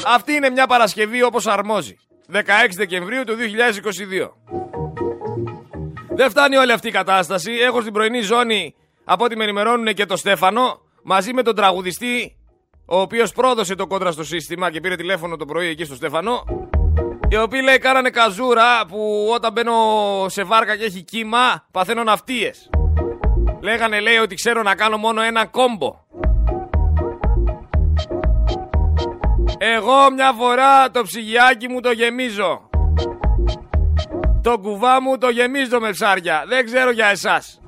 Αυτή 0.05 0.33
είναι 0.33 0.49
μια 0.49 0.67
Παρασκευή 0.67 1.23
όπως 1.23 1.47
αρμόζει. 1.47 1.97
16 2.33 2.37
Δεκεμβρίου 2.75 3.23
του 3.23 3.35
2022. 3.35 4.29
Δεν 6.15 6.29
φτάνει 6.29 6.55
όλη 6.55 6.71
αυτή 6.71 6.87
η 6.87 6.91
κατάσταση. 6.91 7.51
Έχω 7.51 7.81
στην 7.81 7.93
πρωινή 7.93 8.21
ζώνη, 8.21 8.75
από 9.03 9.23
ό,τι 9.23 9.35
με 9.35 9.43
ενημερώνουν 9.43 9.93
και 9.93 10.05
το 10.05 10.17
Στέφανο, 10.17 10.81
μαζί 11.03 11.33
με 11.33 11.43
τον 11.43 11.55
τραγουδιστή, 11.55 12.37
ο 12.85 12.99
οποίος 12.99 13.31
πρόδωσε 13.31 13.75
το 13.75 13.87
κόντρα 13.87 14.11
στο 14.11 14.23
σύστημα 14.23 14.71
και 14.71 14.79
πήρε 14.79 14.95
τηλέφωνο 14.95 15.35
το 15.35 15.45
πρωί 15.45 15.67
εκεί 15.67 15.83
στο 15.83 15.95
Στέφανο. 15.95 16.43
Οι 17.29 17.37
οποίοι 17.37 17.61
λέει 17.63 17.77
κάνανε 17.77 18.09
καζούρα 18.09 18.85
που 18.87 19.29
όταν 19.33 19.51
μπαίνω 19.51 19.73
σε 20.27 20.43
βάρκα 20.43 20.75
και 20.75 20.83
έχει 20.83 21.03
κύμα 21.03 21.67
παθαίνω 21.71 22.03
ναυτίες. 22.03 22.69
Λέγανε 23.61 23.99
λέει 23.99 24.17
ότι 24.17 24.35
ξέρω 24.35 24.61
να 24.61 24.75
κάνω 24.75 24.97
μόνο 24.97 25.21
ένα 25.21 25.45
κόμπο. 25.45 25.99
Εγώ 29.57 30.11
μια 30.13 30.31
φορά 30.31 30.91
το 30.91 31.01
ψυγιάκι 31.03 31.67
μου 31.69 31.79
το 31.79 31.91
γεμίζω. 31.91 32.69
Το 34.41 34.57
κουβά 34.57 35.01
μου 35.01 35.17
το 35.17 35.29
γεμίζω 35.29 35.79
με 35.79 35.89
ψάρια. 35.89 36.43
Δεν 36.47 36.65
ξέρω 36.65 36.91
για 36.91 37.07
εσάς. 37.07 37.61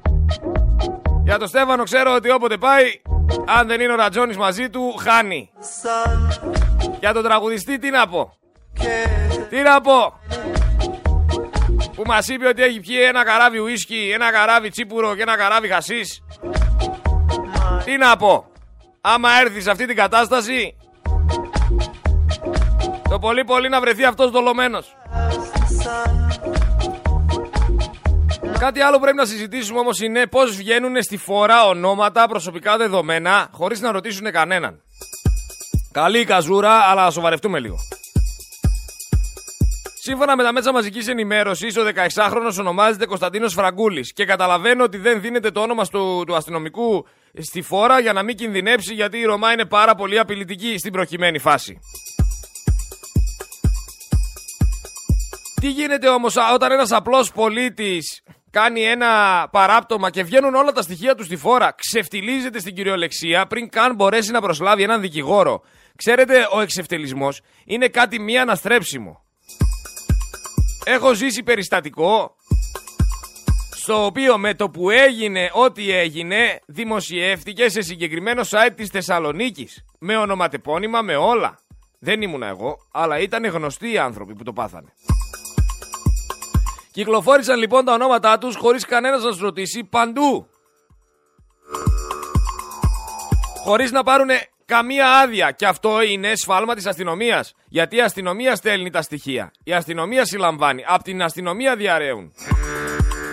Για 1.24 1.38
το 1.38 1.48
Στέφανο 1.48 1.84
ξέρω 1.84 2.14
ότι 2.14 2.32
όποτε 2.32 2.58
πάει, 2.58 3.02
αν 3.46 3.68
δεν 3.68 3.82
είναι 3.82 3.94
ο 3.94 3.96
Ρατζόνης 3.96 4.38
μαζί 4.38 4.70
του, 4.70 4.96
χάνει. 5.00 5.50
Για 7.00 7.14
τον 7.14 7.24
τραγουδιστή 7.24 7.78
τι 7.78 7.90
να 7.90 8.08
πω. 8.08 8.38
Τι 9.50 9.62
να 9.62 9.82
πω. 9.82 10.14
Που 11.96 12.04
μας 12.06 12.28
είπε 12.28 12.48
ότι 12.48 12.64
έχει 12.64 12.80
πιει 12.80 12.98
ένα 13.08 13.24
καράβι 13.24 13.60
ουίσκι, 13.60 14.12
ένα 14.14 14.32
καράβι 14.32 14.70
τσίπουρο 14.70 15.16
και 15.16 15.22
ένα 15.22 15.38
καράβι 15.38 15.68
χασίς. 15.68 16.24
Τι 17.86 17.98
να 17.98 18.16
πω. 18.16 18.46
Άμα 19.02 19.30
έρθει 19.40 19.62
σε 19.62 19.72
αυτή 19.72 19.86
την 19.86 19.96
κατάσταση, 19.96 20.76
το 23.10 23.20
πολύ 23.20 23.44
πολύ 23.44 23.70
να 23.70 23.80
βρεθεί 23.80 24.06
αυτός 24.06 24.32
δολωμένος. 24.32 24.96
Κάτι 28.60 28.82
άλλο 28.82 29.00
πρέπει 29.00 29.18
να 29.18 29.26
συζητήσουμε 29.26 29.80
όμως 29.80 30.00
είναι 30.00 30.28
πώς 30.28 30.56
βγαίνουν 30.56 31.04
στη 31.04 31.18
φορά 31.18 31.66
ονόματα, 31.66 32.28
προσωπικά 32.28 32.78
δεδομένα, 32.78 33.48
χωρίς 33.52 33.82
να 33.82 33.92
ρωτήσουν 33.92 34.32
κανέναν. 34.32 34.82
Καλή 35.92 36.20
η 36.20 36.26
καζούρα, 36.26 36.74
αλλά 36.74 37.12
σοβαρευτούμε 37.12 37.60
λίγο. 37.60 37.76
Σύμφωνα 40.06 40.36
με 40.36 40.44
τα 40.44 40.52
μέσα 40.54 40.72
μαζικής 40.72 41.08
ενημέρωσης, 41.08 41.78
ο 41.78 41.82
16χρονο 41.84 42.56
ονομάζεται 42.60 43.06
Κωνσταντίνος 43.06 43.54
Φραγκούλης 43.54 44.14
και 44.14 44.26
καταλαβαίνω 44.26 44.84
ότι 44.84 44.98
δεν 44.98 45.22
δίνεται 45.22 45.52
το 45.52 45.62
όνομα 45.62 45.86
του, 45.86 46.24
του 46.28 46.36
αστυνομικού 46.36 47.06
στη 47.42 47.62
φόρα 47.62 48.00
για 48.00 48.14
να 48.14 48.24
μην 48.24 48.36
κινδυνεύσει 48.36 48.94
γιατί 48.94 49.18
η 49.18 49.24
Ρωμά 49.24 49.52
είναι 49.52 49.66
πάρα 49.66 49.96
πολύ 49.96 50.20
απειλητική 50.20 50.78
στην 50.78 50.92
προκειμένη 50.92 51.40
φάση. 51.40 51.80
Τι 55.62 55.70
γίνεται 55.70 56.10
όμως 56.10 56.36
όταν 56.54 56.72
ένας 56.72 56.92
απλός 56.92 57.32
πολίτης 57.32 58.24
κάνει 58.52 58.82
ένα 58.82 59.10
παράπτωμα 59.52 60.10
και 60.10 60.24
βγαίνουν 60.24 60.56
όλα 60.56 60.72
τα 60.72 60.82
στοιχεία 60.82 61.16
του 61.16 61.24
στη 61.24 61.36
φόρα, 61.36 61.76
ξεφτιλίζεται 61.78 62.60
στην 62.60 62.76
κυριολεξία 62.76 63.46
πριν 63.46 63.70
καν 63.70 63.96
μπορέσει 63.96 64.32
να 64.32 64.42
προσλάβει 64.42 64.84
έναν 64.84 65.02
δικηγόρο. 65.02 65.62
Ξέρετε, 65.96 66.48
ο 66.54 66.62
εξευτελισμός 66.62 67.42
είναι 67.66 67.88
κάτι 67.88 68.20
μη 68.20 68.38
αναστρέψιμο. 68.38 69.23
Έχω 70.86 71.14
ζήσει 71.14 71.44
περιστατικό 71.44 72.36
στο 73.76 74.06
οποίο 74.06 74.38
με 74.38 74.54
το 74.54 74.70
που 74.70 74.90
έγινε 74.90 75.50
ό,τι 75.54 75.92
έγινε 75.92 76.60
δημοσιεύτηκε 76.66 77.70
σε 77.70 77.82
συγκεκριμένο 77.82 78.42
site 78.42 78.74
της 78.76 78.90
Θεσσαλονίκης 78.90 79.86
με 80.00 80.18
ονοματεπώνυμα, 80.18 81.02
με 81.02 81.16
όλα. 81.16 81.60
Δεν 82.00 82.22
ήμουνα 82.22 82.48
εγώ, 82.48 82.78
αλλά 82.92 83.20
ήταν 83.20 83.46
γνωστοί 83.46 83.92
οι 83.92 83.98
άνθρωποι 83.98 84.36
που 84.36 84.44
το 84.44 84.54
πάθανε. 84.54 84.94
Κυκλοφόρησαν 86.92 87.60
λοιπόν 87.60 87.86
τα 87.86 87.94
ονόματά 87.94 88.38
τους 88.38 88.56
χωρίς 88.56 88.86
κανένας 88.86 89.24
να 89.24 89.30
τους 89.30 89.40
ρωτήσει 89.40 89.84
παντού. 89.84 90.48
Χωρίς 93.64 93.92
να 93.92 94.04
πάρουν 94.04 94.30
καμία 94.76 95.10
άδεια. 95.20 95.52
Και 95.52 95.66
αυτό 95.66 96.02
είναι 96.02 96.36
σφάλμα 96.36 96.76
της 96.76 96.86
αστυνομίας. 96.86 97.54
Γιατί 97.68 97.96
η 97.96 98.02
αστυνομία 98.02 98.56
στέλνει 98.56 98.90
τα 98.90 99.02
στοιχεία. 99.02 99.52
Η 99.64 99.74
αστυνομία 99.74 100.26
συλλαμβάνει. 100.26 100.84
Απ' 100.88 101.04
την 101.04 101.22
αστυνομία 101.22 101.76
διαραίουν. 101.76 102.34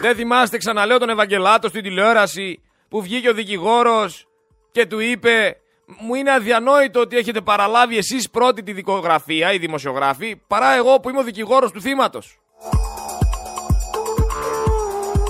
Δεν 0.00 0.14
θυμάστε, 0.14 0.56
ξαναλέω 0.58 0.98
τον 0.98 1.08
Ευαγγελάτο 1.08 1.68
στην 1.68 1.82
τηλεόραση 1.82 2.62
που 2.88 3.02
βγήκε 3.02 3.28
ο 3.28 3.34
δικηγόρος 3.34 4.26
και 4.72 4.86
του 4.86 5.00
είπε 5.00 5.56
μου 5.98 6.14
είναι 6.14 6.32
αδιανόητο 6.32 7.00
ότι 7.00 7.16
έχετε 7.16 7.40
παραλάβει 7.40 7.96
εσείς 7.96 8.30
πρώτη 8.30 8.62
τη 8.62 8.72
δικογραφία, 8.72 9.52
οι 9.52 9.58
δημοσιογράφοι, 9.58 10.40
παρά 10.46 10.74
εγώ 10.74 11.00
που 11.00 11.10
είμαι 11.10 11.18
ο 11.18 11.22
δικηγόρος 11.22 11.72
του 11.72 11.80
θύματος. 11.80 12.38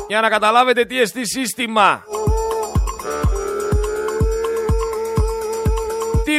Για 0.09 0.21
να 0.21 0.29
καταλάβετε 0.29 0.85
τι 0.85 1.00
εστί 1.00 1.26
σύστημα. 1.26 2.05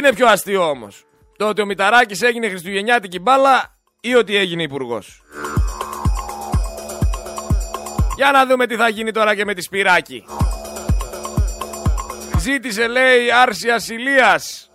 Είναι 0.04 0.14
πιο 0.14 0.26
αστείο 0.26 0.68
όμως. 0.68 1.04
Το 1.36 1.48
ότι 1.48 1.60
ο 1.60 1.66
Μηταράκης 1.66 2.22
έγινε 2.22 2.48
Χριστουγεννιάτικη 2.48 3.18
μπάλα 3.18 3.78
ή 4.00 4.14
ότι 4.14 4.36
έγινε 4.36 4.62
υπουργός. 4.62 5.22
Για 8.16 8.30
να 8.30 8.46
δούμε 8.46 8.66
τι 8.66 8.76
θα 8.76 8.88
γίνει 8.88 9.10
τώρα 9.12 9.34
και 9.34 9.44
με 9.44 9.54
τη 9.54 9.60
Σπυράκη. 9.60 10.24
Ζήτησε 12.38 12.86
λέει 12.86 13.30
άρση 13.30 13.70
ασυλίας 13.70 14.70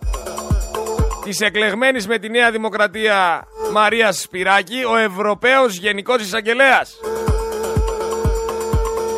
της 1.24 1.40
εκλεγμένης 1.40 2.06
με 2.06 2.18
τη 2.18 2.28
Νέα 2.28 2.50
Δημοκρατία 2.50 3.46
Μαρίας 3.72 4.20
Σπυράκη 4.20 4.84
ο 4.84 4.96
Ευρωπαίος 4.96 5.76
Γενικός 5.76 6.22
Εισαγγελέας. 6.22 7.00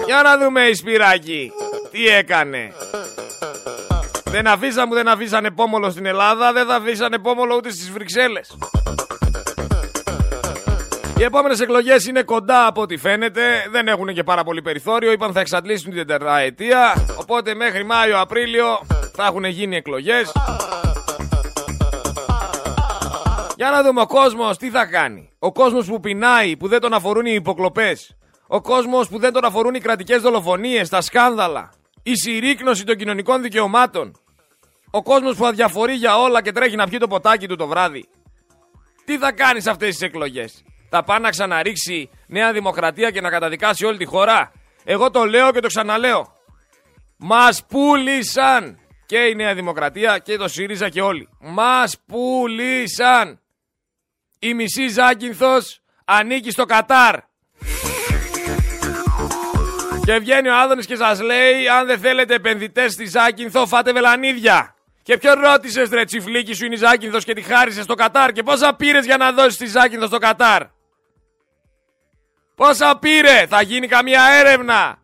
Για 0.07 0.23
να 0.23 0.39
δούμε 0.39 0.63
η 0.63 0.75
Σπυράκη 0.75 1.53
τι 1.91 2.07
έκανε. 2.09 2.73
Δεν 4.31 4.47
αφήσαν 4.47 4.89
που 4.89 4.95
δεν 4.95 5.09
αφήσανε 5.09 5.51
πόμολο 5.51 5.91
στην 5.91 6.07
Ελλάδα, 6.07 6.53
δεν 6.53 6.67
θα 6.67 6.75
αφήσανε 6.75 7.19
πόμολο 7.19 7.55
ούτε 7.57 7.71
στις 7.71 7.91
Βρυξέλλες. 7.91 8.57
Οι 11.19 11.23
επόμενες 11.23 11.61
εκλογές 11.61 12.07
είναι 12.07 12.23
κοντά 12.23 12.67
από 12.67 12.81
ό,τι 12.81 12.97
φαίνεται. 12.97 13.43
Δεν 13.71 13.89
έχουν 13.89 14.15
και 14.15 14.23
πάρα 14.23 14.45
πολύ 14.45 14.63
περιθώριο. 14.63 15.13
Είπαν 15.13 15.33
θα 15.33 15.41
εξαντλήσουν 15.41 15.93
την 15.93 16.07
τετραετία. 16.07 17.07
Οπότε 17.17 17.55
μέχρι 17.55 17.85
Μάιο-Απρίλιο 17.85 18.81
θα 19.15 19.25
έχουν 19.25 19.45
γίνει 19.45 19.77
εκλογές. 19.77 20.33
Για 23.57 23.71
να 23.71 23.83
δούμε 23.83 24.01
ο 24.01 24.07
κόσμος 24.07 24.57
τι 24.57 24.71
θα 24.71 24.87
κάνει. 24.87 25.31
Ο 25.39 25.53
κόσμος 25.53 25.87
που 25.87 26.01
πεινάει, 26.01 26.57
που 26.57 26.69
δεν 26.69 26.81
τον 26.81 26.93
αφορούν 26.93 27.27
οι 27.27 27.33
υποκλοπές. 27.35 28.17
Ο 28.47 28.61
κόσμος 28.61 29.09
που 29.09 29.19
δεν 29.19 29.33
τον 29.33 29.45
αφορούν 29.45 29.75
οι 29.75 29.81
κρατικές 29.81 30.21
δολοφονίες, 30.21 30.89
τα 30.89 31.01
σκάνδαλα. 31.01 31.71
Η 32.03 32.17
συρρήκνωση 32.17 32.85
των 32.85 32.97
κοινωνικών 32.97 33.43
δικαιωμάτων. 33.43 34.17
Ο 34.91 35.03
κόσμος 35.03 35.37
που 35.37 35.47
αδιαφορεί 35.47 35.95
για 35.95 36.19
όλα 36.19 36.43
και 36.43 36.53
τρέχει 36.53 36.77
να 36.77 36.89
πιει 36.89 36.99
το 36.99 37.09
ποτάκι 37.09 37.49
του 37.49 37.57
το 37.57 37.67
βράδυ. 37.67 38.09
Τι 39.05 39.19
θα 39.19 39.33
κάνεις 39.33 39.63
σε 39.63 39.71
αυτές 39.71 39.89
τις 39.89 40.03
εκλογές; 40.03 40.65
Θα 40.89 41.05
πάει 41.05 41.21
να 41.21 41.31
ξαναρίξει 41.31 42.11
Νέα 42.27 42.53
Δημοκρατία 42.53 43.11
και 43.11 43.21
να 43.21 43.31
καταδικάσει 43.31 43.85
όλη 43.85 43.99
τη 43.99 44.05
χώρα; 44.05 44.53
Εγώ 44.85 45.11
το 45.11 45.25
λέω 45.25 45.53
και 45.53 45.61
το 45.61 45.67
ξαναλέω. 45.67 46.33
Μας 47.17 47.65
πούλησαν 47.67 48.79
και 49.07 49.19
η 49.19 49.35
Νέα 49.35 49.55
Δημοκρατία 49.55 50.19
και 50.19 50.37
το 50.37 50.49
ΣΥΡΙΖΑ 50.49 50.89
και 50.89 51.01
όλοι. 51.01 51.29
Μας 51.41 51.97
πουλήσαν. 52.07 53.41
Η 54.39 54.55
μισή 54.55 54.89
Ζάκυνθος 54.89 55.81
ανήκει 56.05 56.51
στο 56.51 56.65
Κατάρ. 56.65 57.17
Και 60.11 60.19
βγαίνει 60.19 60.49
ο 60.49 60.57
Άδωνης 60.57 60.87
και 60.87 60.97
σας 60.97 61.21
λέει 61.21 61.69
αν 61.69 61.87
δεν 61.87 61.99
θέλετε 61.99 62.35
επενδυτές 62.35 62.93
στη 62.93 63.05
Ζάκυνθο 63.05 63.67
φάτε 63.67 63.93
βελανίδια. 63.93 64.75
Και 65.03 65.19
ποιο 65.19 65.35
ρώτησες 65.35 65.91
ρε 65.91 66.05
τσιφλίκι 66.05 66.55
σου 66.55 66.65
είναι 66.65 66.75
η 66.75 66.79
Ζάκυνθος 66.79 67.25
και 67.25 67.35
τη 67.35 67.43
χάρισες 67.43 67.85
στο 67.85 67.95
Κατάρ 67.95 68.33
και 68.33 68.43
πόσα 68.43 68.75
πήρες 68.75 69.05
για 69.05 69.17
να 69.17 69.33
δώσεις 69.33 69.57
τη 69.57 69.67
Ζάκυνθο 69.67 70.07
στο 70.07 70.19
Κατάρ; 70.19 70.63
Πόσα 72.55 72.99
πήρε, 72.99 73.47
θα 73.47 73.63
γίνει 73.63 73.87
καμία 73.89 74.23
έρευνα. 74.23 74.99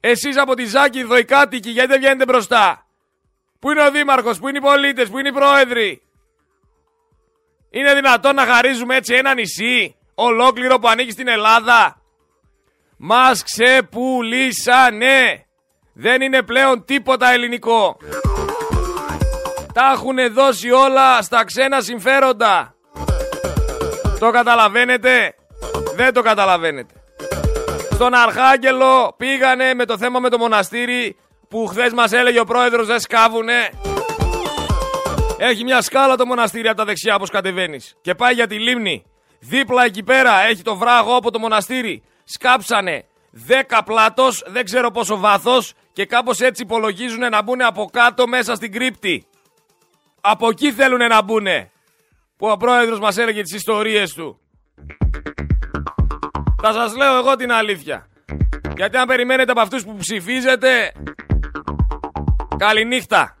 Εσείς 0.00 0.36
από 0.36 0.54
τη 0.54 0.64
Ζάκυνθο 0.64 1.16
οι 1.16 1.24
κάτοικοι 1.24 1.70
γιατί 1.70 1.88
δεν 1.88 1.98
βγαίνετε 1.98 2.24
μπροστά; 2.24 2.86
Πού 3.58 3.70
είναι 3.70 3.82
ο 3.82 3.90
Δήμαρχος, 3.90 4.38
πού 4.38 4.48
είναι 4.48 4.58
οι 4.58 4.60
πολίτες, 4.60 5.08
πού 5.08 5.18
είναι 5.18 5.28
οι 5.28 5.32
πρόεδροι; 5.32 6.02
Είναι 7.70 7.94
δυνατόν 7.94 8.34
να 8.34 8.46
χαρίζουμε 8.46 8.96
έτσι 8.96 9.14
ένα 9.14 9.34
νησί 9.34 9.96
ολόκληρο 10.14 10.78
που 10.78 10.88
ανήκει 10.88 11.10
στην 11.10 11.28
Ελλάδα; 11.28 12.03
Μας 12.96 13.42
ξεπουλήσανε. 13.42 15.46
Δεν 15.94 16.20
είναι 16.20 16.42
πλέον 16.42 16.84
τίποτα 16.84 17.32
ελληνικό. 17.32 17.96
Τα 19.74 19.90
έχουν 19.94 20.16
δώσει 20.32 20.70
όλα 20.70 21.22
στα 21.22 21.44
ξένα 21.44 21.80
συμφέροντα. 21.80 22.74
Το 24.18 24.30
καταλαβαίνετε; 24.30 25.34
Δεν 25.96 26.12
το 26.12 26.22
καταλαβαίνετε. 26.22 26.94
Στον 27.92 28.14
Αρχάγγελο 28.14 29.14
πήγανε 29.16 29.74
με 29.74 29.84
το 29.84 29.98
θέμα 29.98 30.20
με 30.20 30.28
το 30.28 30.38
μοναστήρι 30.38 31.16
που 31.48 31.66
χθες 31.66 31.92
μας 31.92 32.12
έλεγε 32.12 32.40
ο 32.40 32.44
πρόεδρος 32.44 32.86
δεν 32.86 33.00
σκάβουνε. 33.00 33.70
Έχει 35.38 35.64
μια 35.64 35.82
σκάλα 35.82 36.16
το 36.16 36.26
μοναστήρι 36.26 36.68
από 36.68 36.76
τα 36.76 36.84
δεξιά 36.84 37.14
όπως 37.14 37.30
κατεβαίνεις. 37.30 37.96
Και 38.00 38.14
πάει 38.14 38.34
για 38.34 38.46
τη 38.46 38.58
λίμνη. 38.58 39.04
Δίπλα 39.40 39.84
εκεί 39.84 40.02
πέρα 40.02 40.40
έχει 40.40 40.62
το 40.62 40.76
βράγο 40.76 41.16
από 41.16 41.30
το 41.30 41.38
μοναστήρι. 41.38 42.02
Σκάψανε 42.24 43.04
10 43.48 43.80
πλάτος, 43.84 44.44
δεν 44.46 44.64
ξέρω 44.64 44.90
πόσο 44.90 45.16
βάθος 45.16 45.72
και 45.92 46.06
κάπως 46.06 46.40
έτσι 46.40 46.62
υπολογίζουν 46.62 47.28
να 47.30 47.42
μπουν 47.42 47.62
από 47.62 47.90
κάτω 47.92 48.26
μέσα 48.26 48.54
στην 48.54 48.72
κρύπτη. 48.72 49.26
Από 50.20 50.48
εκεί 50.48 50.72
θέλουν 50.72 50.98
να 50.98 51.22
μπουν. 51.22 51.46
Που 52.36 52.48
ο 52.48 52.56
πρόεδρος 52.56 52.98
μας 52.98 53.16
έλεγε 53.18 53.42
τις 53.42 53.54
ιστορίες 53.54 54.12
του. 54.12 54.40
Θα 56.62 56.72
σας 56.72 56.96
λέω 56.96 57.16
εγώ 57.16 57.36
την 57.36 57.52
αλήθεια. 57.52 58.08
Γιατί 58.76 58.96
αν 58.96 59.06
περιμένετε 59.06 59.50
από 59.50 59.60
αυτούς 59.60 59.84
που 59.84 59.96
ψηφίζετε... 59.96 60.92
Καληνύχτα. 62.56 63.36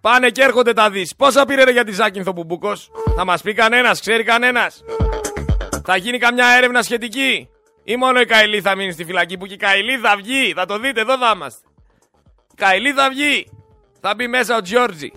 Πάνε 0.00 0.30
και 0.30 0.42
έρχονται 0.42 0.72
τα 0.72 0.90
δεις. 0.90 1.14
Πόσα 1.16 1.44
πήρε 1.44 1.70
για 1.70 1.84
τη 1.84 1.92
Ζάκυνθο 1.92 2.32
Μπουμπούκος; 2.32 2.90
Θα 3.16 3.24
μας 3.24 3.42
πει 3.42 3.52
κανένας, 3.52 4.00
ξέρει 4.00 4.22
κανένας. 4.22 4.82
Θα 5.86 5.96
γίνει 5.96 6.18
καμιά 6.18 6.46
έρευνα 6.46 6.82
σχετική. 6.82 7.48
Ή 7.84 7.96
μόνο 7.96 8.20
η 8.20 8.24
Καηλή 8.24 8.60
θα 8.60 8.76
μείνει 8.76 8.92
στη 8.92 9.04
φυλακή 9.04 9.36
που 9.36 9.46
και 9.46 9.54
η 9.54 9.56
Καηλή 9.56 9.98
θα 9.98 10.16
βγει. 10.16 10.52
Θα 10.56 10.66
το 10.66 10.78
δείτε, 10.78 11.00
εδώ 11.00 11.18
θα 11.18 11.32
είμαστε. 11.34 11.68
Η 12.50 12.54
Καηλή 12.56 12.92
θα 12.92 13.08
βγει. 13.08 13.50
Θα 14.00 14.14
μπει 14.14 14.28
μέσα 14.28 14.56
ο 14.56 14.60
Τζιόρτζι. 14.62 15.12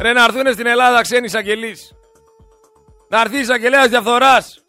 Ρε 0.00 0.12
να 0.12 0.24
έρθουν 0.24 0.52
στην 0.52 0.66
Ελλάδα 0.66 1.00
ξένοι 1.00 1.26
εισαγγελείς. 1.26 1.92
Να 3.08 3.20
έρθει 3.20 3.38
εισαγγελέας 3.38 3.88
διαφθοράς. 3.88 4.64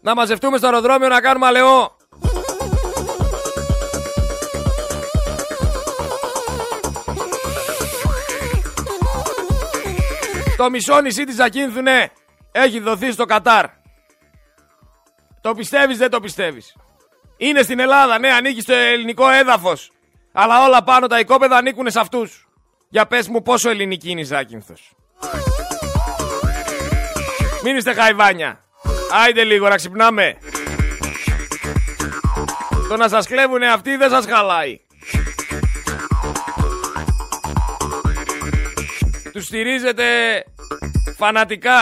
Να 0.00 0.14
μαζευτούμε 0.14 0.56
στο 0.56 0.66
αεροδρόμιο 0.66 1.08
να 1.08 1.20
κάνουμε 1.20 1.46
αλεό. 1.46 1.96
Το 10.62 10.70
μισό 10.70 11.00
νησί 11.00 11.24
της 11.24 11.38
Ακίνθου, 11.38 11.82
ναι, 11.82 12.06
έχει 12.52 12.80
δοθεί 12.80 13.12
στο 13.12 13.24
Κατάρ. 13.24 13.66
Το 15.40 15.54
πιστεύεις, 15.54 15.98
δεν 15.98 16.10
το 16.10 16.20
πιστεύεις. 16.20 16.76
Είναι 17.36 17.62
στην 17.62 17.78
Ελλάδα, 17.78 18.18
ναι, 18.18 18.32
ανήκει 18.32 18.60
στο 18.60 18.72
ελληνικό 18.72 19.28
έδαφος. 19.28 19.90
Αλλά 20.32 20.64
όλα 20.64 20.82
πάνω 20.82 21.06
τα 21.06 21.18
οικόπεδα 21.18 21.56
ανήκουν 21.56 21.90
σε 21.90 22.00
αυτούς. 22.00 22.48
Για 22.88 23.06
πες 23.06 23.28
μου 23.28 23.42
πόσο 23.42 23.70
ελληνική 23.70 24.10
είναι 24.10 24.20
η 24.20 24.24
Ζάκυνθος. 24.24 24.92
Μην 27.62 27.76
είστε 27.76 27.94
χαϊβάνια. 27.94 28.64
Άιντε 29.24 29.44
λίγο 29.44 29.68
να 29.68 29.76
ξυπνάμε. 29.76 30.36
Το 32.88 32.96
να 32.96 33.08
σας 33.08 33.26
κλέβουνε 33.26 33.70
αυτοί 33.70 33.96
δεν 33.96 34.10
σας 34.10 34.26
χαλάει. 34.26 34.80
Τους 39.32 39.44
στηρίζετε 39.44 40.04
φανατικά. 41.22 41.80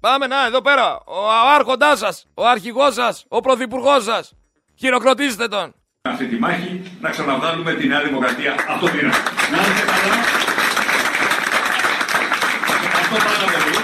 Πάμε 0.00 0.26
να, 0.26 0.46
εδώ 0.46 0.60
πέρα. 0.60 0.86
Ο, 1.04 1.18
ο 1.46 1.48
άρχοντάς 1.58 1.98
σας, 1.98 2.26
ο 2.34 2.46
αρχηγός 2.46 2.94
σας, 2.94 3.24
ο 3.28 3.40
πρωθυπουργός 3.40 4.04
σας. 4.04 4.32
Χειροκροτήστε 4.78 5.48
τον. 5.48 5.74
Αυτή 6.02 6.26
τη 6.26 6.36
μάχη 6.38 6.98
να 7.00 7.10
ξαναβάλουμε 7.10 7.72
τη 7.74 7.86
Νέα 7.86 8.02
Δημοκρατία 8.02 8.54
από 8.68 8.80
το 8.86 8.90
πείραμα. 8.92 9.16
Να 9.52 9.58
είστε 9.60 9.84
καλά. 9.90 10.14
Αυτό 13.00 13.16
πάρα 13.28 13.46
πολύ. 13.52 13.76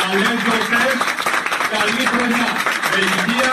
Καλές 0.00 0.38
γιορτές. 0.44 0.96
Καλή 1.74 2.04
χρονιά. 2.12 2.48
Με 2.90 2.98
υγεία. 3.08 3.52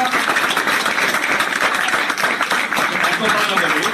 Αυτό 2.79 3.25
πάρα 3.37 3.55
πολύ. 3.61 3.85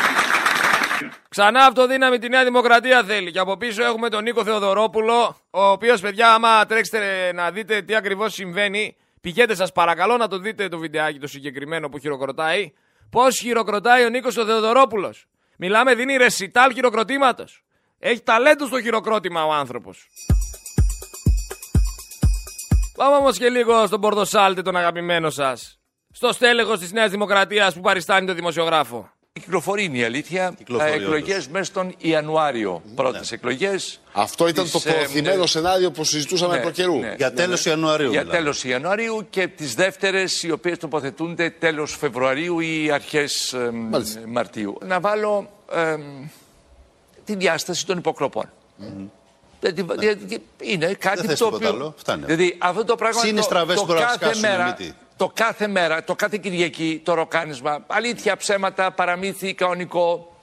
Ξανά 1.41 1.65
αυτοδύναμη 1.65 2.17
τη 2.17 2.29
Νέα 2.29 2.43
Δημοκρατία 2.43 3.03
θέλει. 3.03 3.31
Και 3.31 3.39
από 3.39 3.57
πίσω 3.57 3.83
έχουμε 3.83 4.09
τον 4.09 4.23
Νίκο 4.23 4.43
Θεοδωρόπουλο, 4.43 5.37
ο 5.49 5.63
οποίος, 5.63 6.01
παιδιά, 6.01 6.33
άμα 6.33 6.65
τρέξετε 6.65 7.31
να 7.33 7.51
δείτε 7.51 7.81
τι 7.81 7.95
ακριβώς 7.95 8.33
συμβαίνει, 8.33 8.95
πηγαίνετε 9.21 9.55
σας 9.55 9.71
παρακαλώ 9.71 10.17
να 10.17 10.27
το 10.27 10.37
δείτε 10.37 10.67
το 10.67 10.77
βιντεάκι 10.77 11.19
το 11.19 11.27
συγκεκριμένο 11.27 11.89
που 11.89 11.97
χειροκροτάει. 11.97 12.73
Πώς 13.09 13.37
χειροκροτάει 13.39 14.05
ο 14.05 14.09
Νίκος 14.09 14.33
Θεοδωρόπουλος. 14.33 15.27
Μιλάμε, 15.57 15.95
δίνει 15.95 16.17
ρεσιτάλ 16.17 16.73
χειροκροτήματος. 16.73 17.63
Έχει 17.99 18.21
ταλέντο 18.21 18.65
στο 18.65 18.81
χειροκρότημα 18.81 19.45
ο 19.45 19.51
άνθρωπος. 19.53 20.07
Πάμε 22.95 23.15
όμως 23.15 23.37
και 23.37 23.49
λίγο 23.49 23.85
στον 23.85 24.01
Πορδοσάλτη, 24.01 24.61
τον 24.61 24.75
αγαπημένο 24.75 25.29
σας. 25.29 25.79
Στο 26.11 26.31
στέλεχος 26.33 26.79
της 26.79 26.91
Νέας 26.91 27.11
Δημοκρατίας 27.11 27.73
που 27.73 27.81
παριστάνει 27.81 28.25
τον 28.25 28.35
δημοσιογράφο. 28.35 29.09
Κυκλοφορεί 29.41 29.83
είναι 29.83 29.97
η 29.97 30.03
αλήθεια. 30.03 30.53
Κυκλοφορεί, 30.57 30.91
Εκλογές 30.91 31.47
μέσα 31.47 31.63
στον 31.63 31.95
Ιανουάριο. 31.97 32.81
Πρώτες 32.95 33.31
εκλογές. 33.31 33.99
Αυτό 34.11 34.47
ήταν 34.47 34.63
Τις, 34.63 34.73
το 34.73 34.81
ε, 34.85 34.91
προωθημένο 34.91 35.43
ε, 35.43 35.47
σενάριο 35.47 35.91
που 35.91 36.03
συζητούσαμε 36.03 36.55
ναι, 36.55 36.61
προ 36.61 36.71
καιρού. 36.71 36.99
ναι. 36.99 37.13
Για 37.17 37.33
τέλος 37.33 37.65
Ιανουαρίου. 37.65 38.09
Για 38.11 38.19
δηλαδή. 38.21 38.37
τέλος 38.37 38.63
Ιανουαρίου 38.63 39.27
και 39.29 39.47
τις 39.47 39.75
δεύτερες, 39.75 40.43
οι 40.43 40.51
οποίες 40.51 40.77
τοποθετούνται 40.77 41.49
τέλος 41.49 41.95
Φεβρουαρίου 41.97 42.59
ή 42.59 42.91
αρχές 42.91 43.55
Μάλιστα. 43.89 44.19
Μαρτίου. 44.27 44.77
Να 44.85 44.99
βάλω 44.99 45.49
ε, 45.73 45.95
τη 47.25 47.35
διάσταση 47.35 47.85
των 47.85 47.97
υποκλοπών. 47.97 48.49
Δηλαδή, 49.59 49.81
δηλαδή, 49.81 50.41
είναι 50.61 50.93
κάτι 50.93 51.17
Δεν 51.19 51.29
θες 51.29 51.39
το 51.39 51.45
τίποτα 51.45 51.67
οποίο. 51.67 51.79
άλλο. 51.79 51.93
Φτάνει. 51.97 52.25
Δηλαδή 52.25 52.55
αυτό 52.59 52.85
το 52.85 52.95
πράγμα. 52.95 53.21
Συν 53.21 53.33
οι 53.35 53.35
το, 53.37 53.41
στραβές 53.41 53.75
το 53.75 53.81
που 53.81 53.87
τώρα 53.87 54.01
κάθε 54.01 54.15
σκάσουν 54.15 54.41
μέρα, 54.41 54.65
μύτη. 54.65 54.93
Το 55.21 55.31
κάθε 55.33 55.67
μέρα, 55.67 56.03
το 56.03 56.15
κάθε 56.15 56.37
Κυριακή, 56.37 57.01
το 57.05 57.13
ροκάνισμα. 57.13 57.83
Αλήθεια, 57.87 58.37
ψέματα, 58.37 58.91
παραμύθι, 58.91 59.53
κανονικό. 59.53 60.35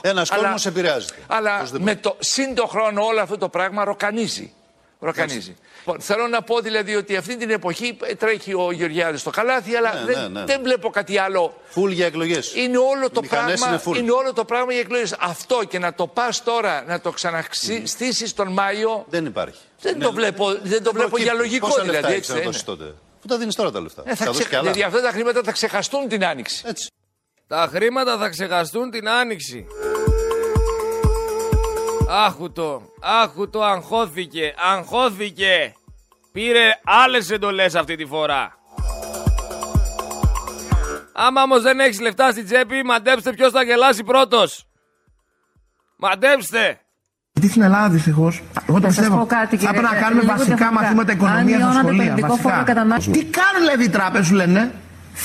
Ένας 0.00 0.30
Αλλά- 0.30 0.42
κόσμος 0.42 0.66
επηρεάζεται. 0.66 1.14
Αλλά 1.26 1.56
Οπωσδήποτε. 1.56 1.90
με 1.90 1.96
το 1.96 2.16
σύν 2.18 2.54
το 2.54 2.66
χρόνο 2.66 3.04
όλο 3.04 3.20
αυτό 3.20 3.38
το 3.38 3.48
πράγμα 3.48 3.84
ροκανίζει. 3.84 4.52
Ροκανίζει. 5.00 5.56
Λοιπόν, 5.78 6.00
θέλω 6.00 6.26
να 6.26 6.42
πω 6.42 6.60
δηλαδή 6.60 6.94
ότι 6.96 7.16
αυτή 7.16 7.36
την 7.36 7.50
εποχή 7.50 7.96
ε, 8.02 8.14
τρέχει 8.14 8.54
ο 8.54 8.72
Γεωργιάδης 8.72 9.20
στο 9.20 9.30
καλάθι, 9.30 9.74
αλλά 9.76 9.94
Ναι, 9.94 10.12
δεν, 10.12 10.22
ναι, 10.22 10.28
ναι. 10.40 10.44
δεν 10.44 10.60
βλέπω 10.62 10.90
κάτι 10.90 11.18
άλλο. 11.18 11.54
Φουλ 11.68 11.90
για 11.92 12.06
εκλογές. 12.06 12.54
Είναι 12.54 12.78
όλο, 12.78 13.10
το 13.10 13.20
μηχανές 13.20 13.60
πράγμα, 13.60 13.68
είναι 13.68 13.82
full. 13.86 13.98
είναι 13.98 14.10
όλο 14.12 14.32
το 14.32 14.44
πράγμα 14.44 14.72
για 14.72 14.80
εκλογές. 14.80 15.16
Αυτό 15.20 15.60
και 15.68 15.78
να 15.78 15.94
το 15.94 16.06
πας 16.06 16.42
τώρα, 16.42 16.84
να 16.86 17.00
το 17.00 17.10
ξαναστήσεις 17.10 18.34
τον 18.34 18.48
Μάιο, 18.52 19.04
Δεν 19.08 19.26
υπάρχει. 19.26 19.60
δεν 19.80 19.98
το 20.00 20.12
βλέπω, 20.12 20.54
δεν 20.62 20.82
το 20.82 20.92
βλέπω 20.92 21.18
για 21.18 21.32
λογικό 21.32 21.66
Πόσα 21.66 21.80
δηλαδή. 21.82 22.00
λεφτά 22.00 22.16
Έτσι 22.16 22.32
έχεις 22.32 22.64
να 22.66 22.74
δεν 23.28 23.40
είναι. 23.40 23.50
δώσεις 23.50 23.54
τότε. 23.54 23.54
Πού 23.54 23.54
τα 23.54 23.54
δίνεις 23.54 23.54
τώρα 23.54 23.70
τα 23.70 23.80
λεφτά; 23.80 24.02
Ε, 24.06 24.08
θα 24.08 24.16
θα 24.16 24.24
δώσεις 24.24 24.40
ξε... 24.40 24.48
και 24.48 24.56
άλλα; 24.56 24.72
Δηλαδή 24.72 24.88
αυτά 24.88 25.08
τα 25.08 25.12
χρήματα 25.12 25.42
θα 25.42 25.52
ξεχαστούν 25.52 26.08
την 26.08 26.24
άνοιξη. 26.24 26.62
Έτσι. 26.66 26.90
Τα 27.46 27.68
χρήματα 27.72 28.18
θα 28.18 28.28
ξεχαστούν 28.28 28.90
την 28.90 29.08
άνοιξη. 29.08 29.66
Άχου 32.08 32.52
το, 32.52 32.82
άχου 33.00 33.50
το 33.50 33.62
αγχώθηκε, 33.64 34.54
αγχώθηκε. 34.56 35.74
Πήρε 36.32 36.80
άλλες 36.84 37.30
εντολές 37.30 37.74
αυτή 37.74 37.96
τη 37.96 38.06
φορά. 38.06 38.58
Άμα 41.12 41.42
όμως 41.42 41.62
δεν 41.62 41.80
έχεις 41.80 42.00
λεφτά 42.00 42.30
στην 42.30 42.44
τσέπη, 42.44 42.82
μαντέψτε 42.84 43.32
ποιος 43.32 43.52
θα 43.52 43.62
γελάσει 43.62 44.04
πρώτος. 44.04 44.66
Μαντέψτε. 45.96 46.83
Γιατί 47.36 47.48
στην 47.50 47.62
Ελλάδα 47.62 47.88
δυστυχώς, 47.88 48.42
εγώ 48.68 48.80
το 48.80 48.86
Να 48.86 48.92
σας 48.92 48.96
πιστεύω, 48.96 49.16
πω 49.20 49.26
κάτι, 49.26 49.56
θα 49.56 49.56
κύριε, 49.56 49.70
πρέπει 49.80 49.88
να 49.92 49.98
ε, 49.98 50.00
κάνουμε 50.02 50.20
λίγο 50.22 50.32
βασικά 50.36 50.56
διαφορετικά. 50.56 50.80
μαθήματα 50.80 51.12
Αν 51.12 51.16
οικονομίας 51.18 51.58
στα 51.60 51.66
μειώνατε 51.66 51.86
το 51.86 51.92
σχολεία. 51.94 52.12
ειδικό 52.12 52.34
φόρο 52.44 52.54
Βασικά. 52.54 52.72
κατανάλωση- 52.72 53.10
Τι 53.16 53.22
κάνουν 53.38 53.60
δηλαδή 53.64 53.84
οι 53.88 53.92
τράπεζες, 53.96 54.26
σου 54.26 54.34
λένε, 54.42 54.62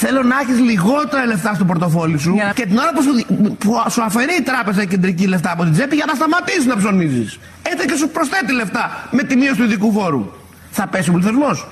Θέλω 0.02 0.22
να 0.32 0.36
έχεις 0.44 0.58
λιγότερα 0.70 1.26
λεφτά 1.26 1.52
στο 1.58 1.66
πορτοφόλι 1.66 2.18
σου 2.20 2.32
Για 2.34 2.46
να- 2.46 2.52
και 2.60 2.66
την 2.66 2.78
ώρα 2.78 2.92
που 2.96 3.02
σου, 3.06 3.12
που 3.62 3.70
σου 3.94 4.02
αφαιρεί 4.04 4.34
η 4.40 4.42
τράπεζα 4.42 4.82
η 4.82 4.88
κεντρική 4.94 5.26
λεφτά 5.34 5.52
από 5.52 5.64
την 5.64 5.74
τσέπη 5.74 5.96
για 5.96 6.06
να 6.08 6.14
σταματήσεις 6.20 6.66
να 6.66 6.76
ψωνίζεις. 6.78 7.40
Έτσι 7.72 7.84
και 7.88 7.96
σου 7.96 8.08
προσθέτει 8.10 8.52
λεφτά 8.54 8.84
με 9.12 9.24
τη 9.24 9.36
μείωση 9.36 9.56
του 9.60 9.64
ειδικού 9.64 9.92
φόρου. 9.92 10.24
Θα 10.72 10.88
πέσει 10.88 11.10
ο 11.10 11.14
πληθυσμός. 11.14 11.68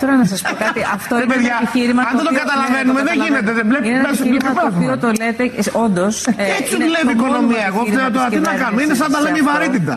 Τώρα 0.00 0.14
να 0.22 0.24
σας 0.32 0.40
πω 0.46 0.54
κάτι. 0.64 0.80
Αυτό 0.96 1.12
Ρε 1.16 1.22
είναι 1.22 1.32
παιδιά, 1.34 1.54
ένα 1.56 1.60
επιχείρημα. 1.68 2.02
αν 2.02 2.12
δεν 2.16 2.24
το 2.26 2.30
οποίο- 2.32 2.42
καταλαβαίνουμε, 2.44 3.00
ναι, 3.02 3.08
δεν 3.08 3.16
το 3.18 3.24
γίνεται, 3.26 3.50
δεν 3.58 3.66
βλέπεις- 3.70 3.88
Είναι 3.88 3.98
ένα 3.98 4.08
βλέπεις 4.08 4.20
επιχείρημα 4.20 4.50
το 4.52 4.58
πληροφορία. 4.60 4.92
οποίο 4.92 4.98
το 5.04 5.08
λέτε, 5.20 5.42
όντως. 5.84 6.14
Έτσι 6.60 6.72
δουλεύει 6.84 7.12
η 7.14 7.16
οικονομία. 7.18 7.64
Εγώ 7.70 7.80
θέλω 7.94 8.10
τώρα 8.16 8.28
τι 8.34 8.38
να 8.50 8.54
κάνω. 8.62 8.76
Είναι 8.84 8.94
σαν 9.00 9.08
τα 9.14 9.20
λέμε 9.24 9.38
η 9.42 9.44
βαρύτητα. 9.50 9.94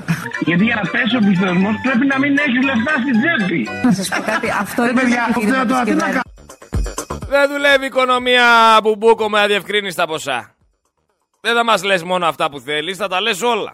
Γιατί 0.50 0.64
για 0.70 0.78
να 0.82 0.86
πέσει 0.94 1.14
ο 1.20 1.22
πληθυσμό 1.26 1.70
πρέπει 1.86 2.06
να 2.14 2.18
μην 2.24 2.32
έχεις 2.46 2.62
λεφτά 2.70 2.94
στην 3.04 3.16
τσέπη. 3.22 3.60
Να 3.86 3.92
σας 3.98 4.08
πω 4.14 4.20
κάτι. 4.32 4.48
Αυτό 4.64 4.80
Ρε 4.84 4.90
είναι 4.90 5.00
παιδιά, 5.02 5.22
ένα 5.22 5.26
εγώ 5.30 5.32
επιχείρημα 5.34 5.56
θέλω 5.58 5.70
τώρα 5.72 5.84
της 5.84 5.90
τι 5.92 5.98
να 6.02 6.06
κυβέρνησης. 6.06 6.22
κάνω. 6.22 7.32
Δεν 7.34 7.44
δουλεύει 7.54 7.84
η 7.84 7.92
οικονομία 7.94 8.46
μπουμπούκο 8.84 9.26
με 9.30 9.40
αδιευκρίνηστα 9.46 10.04
ποσά. 10.12 10.40
Δεν 11.42 11.54
θα 11.56 11.64
μας 11.64 11.84
λες 11.84 12.04
μόνο 12.04 12.26
αυτά 12.26 12.46
που 12.52 12.60
θέλεις, 12.60 12.98
θα 12.98 13.08
τα 13.08 13.22
λες 13.22 13.42
όλα. 13.42 13.74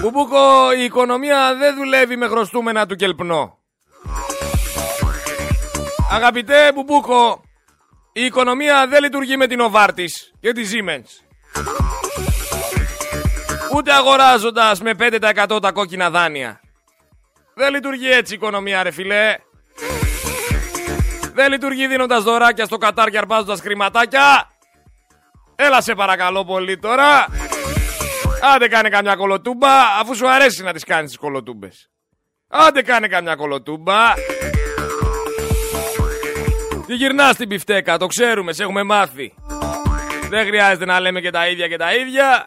Μπουμπούκο, 0.00 0.72
η 0.80 0.84
οικονομία 0.84 1.54
δεν 1.58 1.74
δουλεύει 1.74 2.16
με 2.16 2.26
χρωστούμενα 2.28 2.86
του 2.86 2.94
κελπνό. 2.94 3.57
Αγαπητέ 6.10 6.72
Μπουμπούκο, 6.74 7.42
η 8.12 8.24
οικονομία 8.24 8.86
δεν 8.86 9.02
λειτουργεί 9.02 9.36
με 9.36 9.46
την 9.46 9.60
Οβάρτης 9.60 10.32
και 10.40 10.52
τη 10.52 10.62
Siemens. 10.72 11.26
Ούτε 13.74 13.92
αγοράζοντας 13.92 14.80
με 14.80 14.94
5% 14.98 15.58
τα 15.62 15.72
κόκκινα 15.72 16.10
δάνεια. 16.10 16.60
Δεν 17.54 17.72
λειτουργεί 17.72 18.10
έτσι 18.10 18.32
η 18.32 18.36
οικονομία 18.36 18.82
ρε 18.82 18.90
φιλέ. 18.90 19.36
Δεν 21.34 21.50
λειτουργεί 21.50 21.86
δίνοντας 21.86 22.22
δωράκια 22.22 22.64
στο 22.64 22.76
Κατάρ 22.76 23.10
και 23.10 23.18
αρπάζοντας 23.18 23.60
χρηματάκια. 23.60 24.50
Έλα 25.56 25.80
σε 25.80 25.94
παρακαλώ 25.94 26.44
πολύ 26.44 26.78
τώρα. 26.78 27.26
Άντε 28.54 28.68
κάνε 28.68 28.88
καμιά 28.88 29.16
κολοτούμπα, 29.16 29.98
αφού 30.00 30.16
σου 30.16 30.28
αρέσει 30.28 30.62
να 30.62 30.72
τις 30.72 30.84
κάνεις 30.84 31.10
τις 31.10 31.18
κολοτούμπες. 31.18 31.90
Άντε 32.48 32.82
κάνε 32.82 33.08
καμιά 33.08 33.34
κολοτούμπα. 33.34 34.14
Τι 36.88 36.94
γυρνάς 36.94 37.36
την 37.36 37.48
πιφτέκα, 37.48 37.98
το 37.98 38.06
ξέρουμε, 38.06 38.52
σε 38.52 38.62
έχουμε 38.62 38.82
μάθει. 38.82 39.34
Δεν 40.28 40.46
χρειάζεται 40.46 40.84
να 40.84 41.00
λέμε 41.00 41.20
και 41.20 41.30
τα 41.30 41.48
ίδια 41.48 41.68
και 41.68 41.76
τα 41.76 41.94
ίδια. 41.94 42.46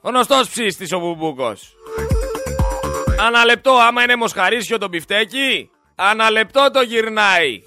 Ο 0.00 0.08
γνωστός 0.08 0.48
ψήστης 0.48 0.92
ο 0.92 0.98
Μπουμπούκος. 0.98 1.76
Αναλεπτό 3.20 3.70
άμα 3.70 4.02
είναι 4.02 4.16
μοσχαρίσιο 4.16 4.78
το 4.78 4.88
μπιφτέκι, 4.88 5.70
αναλεπτό 5.94 6.70
το 6.72 6.80
γυρνάει. 6.80 7.62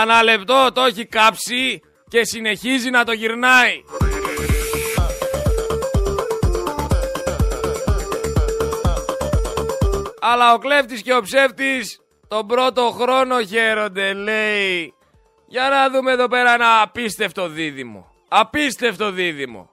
Αναλεπτό 0.00 0.70
το 0.72 0.82
έχει 0.82 1.06
κάψει 1.06 1.80
και 2.08 2.24
συνεχίζει 2.24 2.90
να 2.90 3.04
το 3.04 3.12
γυρνάει. 3.12 3.82
Αλλά 10.20 10.54
ο 10.54 10.58
κλέφτης 10.58 11.02
και 11.02 11.14
ο 11.14 11.20
ψεύτης 11.20 12.03
τον 12.28 12.46
πρώτο 12.46 12.90
χρόνο 12.90 13.42
χαίρονται, 13.42 14.12
λέει. 14.12 14.94
Για 15.46 15.68
να 15.68 15.90
δούμε 15.90 16.12
εδώ 16.12 16.28
πέρα 16.28 16.54
ένα 16.54 16.80
απίστευτο 16.82 17.48
δίδυμο. 17.48 18.12
Απίστευτο 18.28 19.10
δίδυμο. 19.10 19.70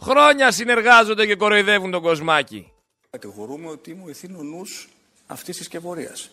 Χρόνια 0.00 0.50
συνεργάζονται 0.52 1.26
και 1.26 1.36
κοροϊδεύουν 1.36 1.90
τον 1.90 2.02
κοσμάκι. 2.02 2.72
Κατηγορούμε 3.10 3.68
ότι 3.68 3.90
είμαι 3.90 4.02
ο 4.04 4.08
ηθήνο 4.08 4.42
νους 4.42 4.88
αυτής 5.26 5.56
της 5.56 5.66
σκευωρίας. 5.66 6.30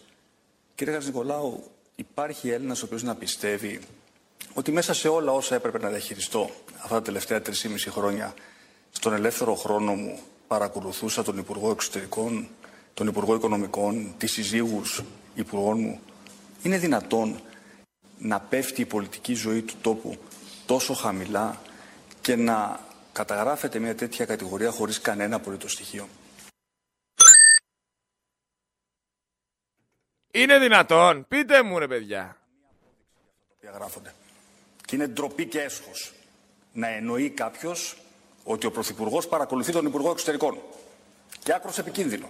Κύριε 0.75 0.97
Νικολάου, 0.97 1.63
υπάρχει 1.95 2.49
Έλληνας 2.49 2.81
ο 2.81 2.85
οποίος 2.85 3.03
να 3.03 3.15
πιστεύει 3.15 3.79
ότι 4.53 4.71
μέσα 4.71 4.93
σε 4.93 5.07
όλα 5.07 5.31
όσα 5.31 5.55
έπρεπε 5.55 5.79
να 5.79 5.89
διαχειριστώ 5.89 6.49
αυτά 6.75 6.95
τα 6.95 7.01
τελευταία 7.01 7.41
3,5 7.41 7.51
χρόνια 7.89 8.33
στον 8.91 9.13
ελεύθερο 9.13 9.55
χρόνο 9.55 9.93
μου 9.93 10.19
παρακολουθούσα 10.47 11.23
τον 11.23 11.37
Υπουργό 11.37 11.71
Εξωτερικών, 11.71 12.47
τον 12.93 13.07
Υπουργό 13.07 13.35
Οικονομικών, 13.35 14.13
τις 14.17 14.31
συζύγους 14.31 15.03
υπουργών 15.35 15.79
μου. 15.79 15.99
Είναι 16.63 16.77
δυνατόν 16.77 17.41
να 18.17 18.39
πέφτει 18.39 18.81
η 18.81 18.85
πολιτική 18.85 19.33
ζωή 19.33 19.61
του 19.61 19.73
τόπου 19.81 20.17
τόσο 20.65 20.93
χαμηλά 20.93 21.61
και 22.21 22.35
να 22.35 22.79
καταγράφεται 23.11 23.79
μια 23.79 23.95
τέτοια 23.95 24.25
κατηγορία 24.25 24.71
χωρίς 24.71 25.01
κανένα 25.01 25.35
απολύτως 25.35 25.71
στοιχείο; 25.71 26.07
Είναι 30.31 30.59
δυνατόν. 30.59 31.25
Πείτε 31.27 31.63
μου 31.63 31.79
ρε 31.79 31.87
παιδιά. 31.87 32.37
διαγράφονται. 33.59 34.13
Και 34.85 34.95
είναι 34.95 35.07
ντροπή 35.07 35.45
και 35.45 35.61
έσχος 35.61 36.13
να 36.73 36.87
εννοεί 36.87 37.29
κάποιος 37.29 37.97
ότι 38.43 38.65
ο 38.65 38.71
Πρωθυπουργός 38.71 39.27
παρακολουθεί 39.27 39.71
τον 39.71 39.85
Υπουργό 39.85 40.11
Εξωτερικών. 40.11 40.57
Και 41.43 41.53
άκρος 41.53 41.77
επικίνδυνο. 41.77 42.29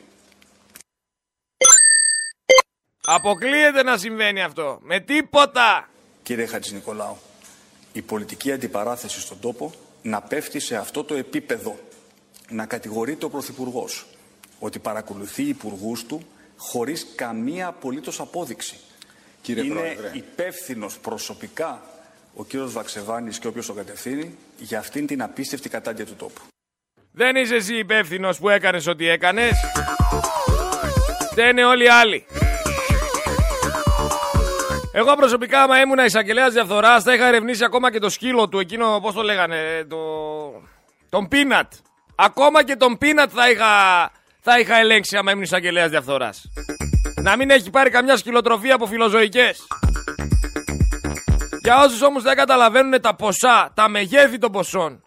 Αποκλείεται 3.11 3.83
να 3.83 3.97
συμβαίνει 3.97 4.41
αυτό. 4.41 4.79
Με 4.81 4.99
τίποτα. 4.99 5.89
Κύριε 6.23 6.45
Χατζη 6.45 6.73
Νικολάου, 6.73 7.17
η 7.93 8.01
πολιτική 8.01 8.51
αντιπαράθεση 8.51 9.19
στον 9.21 9.39
τόπο 9.39 9.71
να 10.01 10.21
πέφτει 10.21 10.59
σε 10.59 10.75
αυτό 10.75 11.03
το 11.03 11.15
επίπεδο. 11.15 11.79
Να 12.49 12.65
κατηγορείται 12.65 13.25
ο 13.25 13.29
Πρωθυπουργός 13.29 14.05
ότι 14.59 14.79
παρακολουθεί 14.79 15.43
υπουργούς 15.43 16.05
του 16.05 16.27
χωρίς 16.57 17.07
καμία 17.15 17.67
απολύτως 17.67 18.19
απόδειξη. 18.19 18.77
Κύριε 19.41 19.63
Είναι 19.63 19.73
Πρόεδρε. 19.73 20.11
υπεύθυνος 20.13 20.97
προσωπικά 20.97 21.81
ο 22.35 22.45
κύριος 22.45 22.71
Βαξεβάνης 22.71 23.39
και 23.39 23.47
όποιος 23.47 23.65
τον 23.65 23.75
κατευθύνει 23.75 24.35
για 24.57 24.79
αυτήν 24.79 25.07
την 25.07 25.21
απίστευτη 25.21 25.69
κατάντια 25.69 26.05
του 26.05 26.15
τόπου. 26.15 26.41
Δεν 27.11 27.35
είσαι 27.35 27.55
εσύ 27.55 27.75
υπεύθυνος 27.75 28.37
που 28.39 28.49
έκανες 28.49 28.87
ό,τι 28.87 29.07
έκανες. 29.07 29.53
Φταίνε 31.31 31.63
όλοι 31.63 31.83
οι 31.83 31.89
άλλοι. 31.89 32.25
Εγώ 34.93 35.15
προσωπικά, 35.15 35.61
άμα 35.63 35.79
ήμουν 35.81 35.97
εισαγγελέας 35.97 36.53
διαφθοράς, 36.53 37.03
θα 37.03 37.13
είχα 37.13 37.27
ερευνήσει 37.27 37.63
ακόμα 37.63 37.91
και 37.91 37.99
το 37.99 38.09
σκύλο 38.09 38.49
του, 38.49 38.59
εκείνο, 38.59 38.99
πώς 39.01 39.13
το 39.13 39.21
λέγανε, 39.21 39.85
το. 39.89 39.97
τον 41.09 41.27
Πίνατ. 41.27 41.73
Ακόμα 42.15 42.63
και 42.63 42.75
τον 42.75 42.97
Πίνατ 42.97 43.31
θα 43.33 43.49
είχα, 43.49 43.65
θα 44.39 44.59
είχα 44.59 44.75
ελέγξει 44.77 45.17
άμα 45.17 45.31
ήμουν 45.31 45.43
εισαγγελέας 45.43 45.89
διαφθοράς. 45.89 46.51
Να 47.21 47.35
μην 47.35 47.49
έχει 47.49 47.69
πάρει 47.69 47.89
καμιά 47.89 48.17
σκυλοτροφία 48.17 48.75
από 48.75 48.85
φιλοζωικές. 48.85 49.67
Για 51.63 51.79
όσους 51.79 52.01
όμως 52.01 52.23
δεν 52.23 52.35
καταλαβαίνουν 52.35 53.01
τα 53.01 53.15
ποσά, 53.15 53.71
τα 53.73 53.89
μεγέθη 53.89 54.37
των 54.37 54.51
ποσών, 54.51 55.03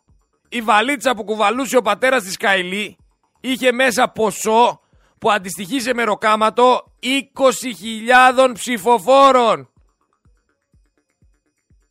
η 0.48 0.60
βαλίτσα 0.60 1.14
που 1.14 1.24
κουβαλούσε 1.24 1.76
ο 1.76 1.82
πατέρας 1.82 2.22
της 2.22 2.36
Καηλή 2.36 2.96
είχε 3.40 3.72
μέσα 3.72 4.08
ποσό 4.08 4.80
που 5.18 5.30
αντιστοιχεί 5.30 5.80
σε 5.80 5.94
μεροκάματο 5.94 6.84
20.000 7.02 8.52
ψηφοφόρων. 8.54 9.71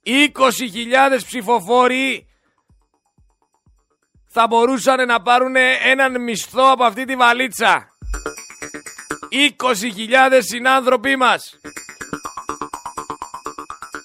20.000 0.06 1.20
ψηφοφόροι 1.26 2.28
θα 4.28 4.48
μπορούσαν 4.48 5.08
να 5.08 5.22
πάρουν 5.22 5.56
έναν 5.84 6.24
μισθό 6.24 6.72
από 6.72 6.84
αυτή 6.84 7.06
τη 7.06 7.16
βαλίτσα. 7.16 7.90
20.000 9.58 10.40
συνάνθρωποι 10.40 11.16
μας. 11.16 11.60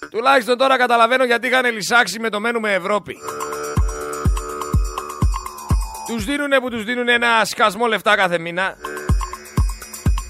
Τουλάχιστον 0.09 0.57
τώρα 0.57 0.77
καταλαβαίνω 0.77 1.23
γιατί 1.23 1.47
είχαν 1.47 1.71
λυσάξει 1.73 2.19
με 2.19 2.29
το 2.29 2.39
μένουμε 2.39 2.73
Ευρώπη. 2.73 3.17
Τους 6.07 6.25
δίνουνε 6.25 6.59
που 6.59 6.69
τους 6.69 6.83
δίνουν 6.83 7.07
ένα 7.07 7.45
σκασμό 7.45 7.85
λεφτά 7.85 8.15
κάθε 8.15 8.39
μήνα. 8.39 8.75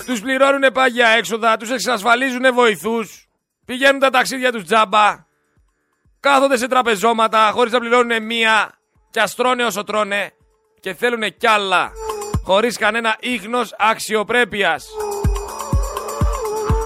Τους 0.06 0.22
πληρώνουν 0.22 0.72
πάγια 0.74 1.08
έξοδα, 1.08 1.58
τους 1.58 1.70
εξασφαλίζουν 1.72 2.54
βοηθούς. 2.54 3.28
Πηγαίνουν 3.66 4.00
τα 4.00 4.10
ταξίδια 4.10 4.52
τους 4.52 4.64
τζάμπα. 4.64 5.27
Κάθονται 6.28 6.58
σε 6.58 6.68
τραπεζώματα 6.68 7.52
χωρίς 7.54 7.72
να 7.72 7.80
πληρώνουν 7.80 8.24
μία. 8.24 8.72
Και 9.12 9.20
αστρώνε 9.20 9.64
όσο 9.64 9.84
τρώνε. 9.84 10.32
Και 10.80 10.94
θέλουν 10.94 11.38
κι 11.38 11.48
άλλα. 11.48 11.92
Χωρίς 12.44 12.78
κανένα 12.78 13.16
ίχνος 13.20 13.76
αξιοπρέπειας. 13.78 14.86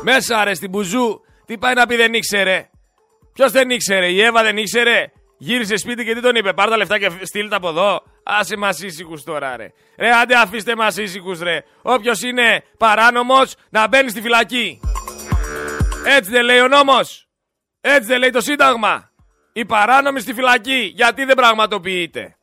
Μέσα 0.03 0.43
ρε 0.43 0.53
στην 0.53 0.69
μπουζού. 0.69 1.21
Τι 1.45 1.57
πάει 1.57 1.73
να 1.73 1.85
πει 1.85 1.95
δεν 1.95 2.13
ήξερε. 2.13 2.69
Ποιος 3.33 3.51
δεν 3.51 3.69
ήξερε, 3.69 4.07
η 4.07 4.21
Εύα 4.21 4.43
δεν 4.43 4.57
ήξερε. 4.57 5.11
Γύρισε 5.37 5.77
σπίτι 5.77 6.05
και 6.05 6.13
τι 6.13 6.21
τον 6.21 6.35
είπε. 6.35 6.53
Πάρ 6.53 6.69
τα 6.69 6.77
λεφτά 6.77 6.99
και 6.99 7.11
στείλ 7.21 7.49
τα 7.49 7.55
από 7.55 7.69
εδώ. 7.69 8.03
Άσε 8.23 8.57
μας 8.57 8.79
ήσυχους 8.79 9.23
τώρα, 9.23 9.57
ρε. 9.57 9.67
Ρε, 9.97 10.09
άντε 10.09 10.35
αφήστε 10.35 10.75
μας 10.75 10.97
ήσυχους, 10.97 11.39
ρε. 11.39 11.63
Όποιος 11.81 12.21
είναι 12.21 12.63
παράνομος 12.77 13.55
να 13.69 13.87
μπαίνει 13.87 14.09
στη 14.09 14.21
φυλακή. 14.21 14.79
Έτσι 16.05 16.31
δεν 16.31 16.43
λέει 16.43 16.59
ο 16.59 16.67
νόμος. 16.67 17.27
Έτσι 17.81 18.07
δεν 18.07 18.19
λέει 18.19 18.29
το 18.29 18.41
Σύνταγμα. 18.41 19.10
Οι 19.53 19.65
παράνομοι 19.65 20.19
στη 20.19 20.33
φυλακή. 20.33 20.91
Γιατί 20.95 21.25
δεν 21.25 21.35
πραγματοποιείται. 21.35 22.35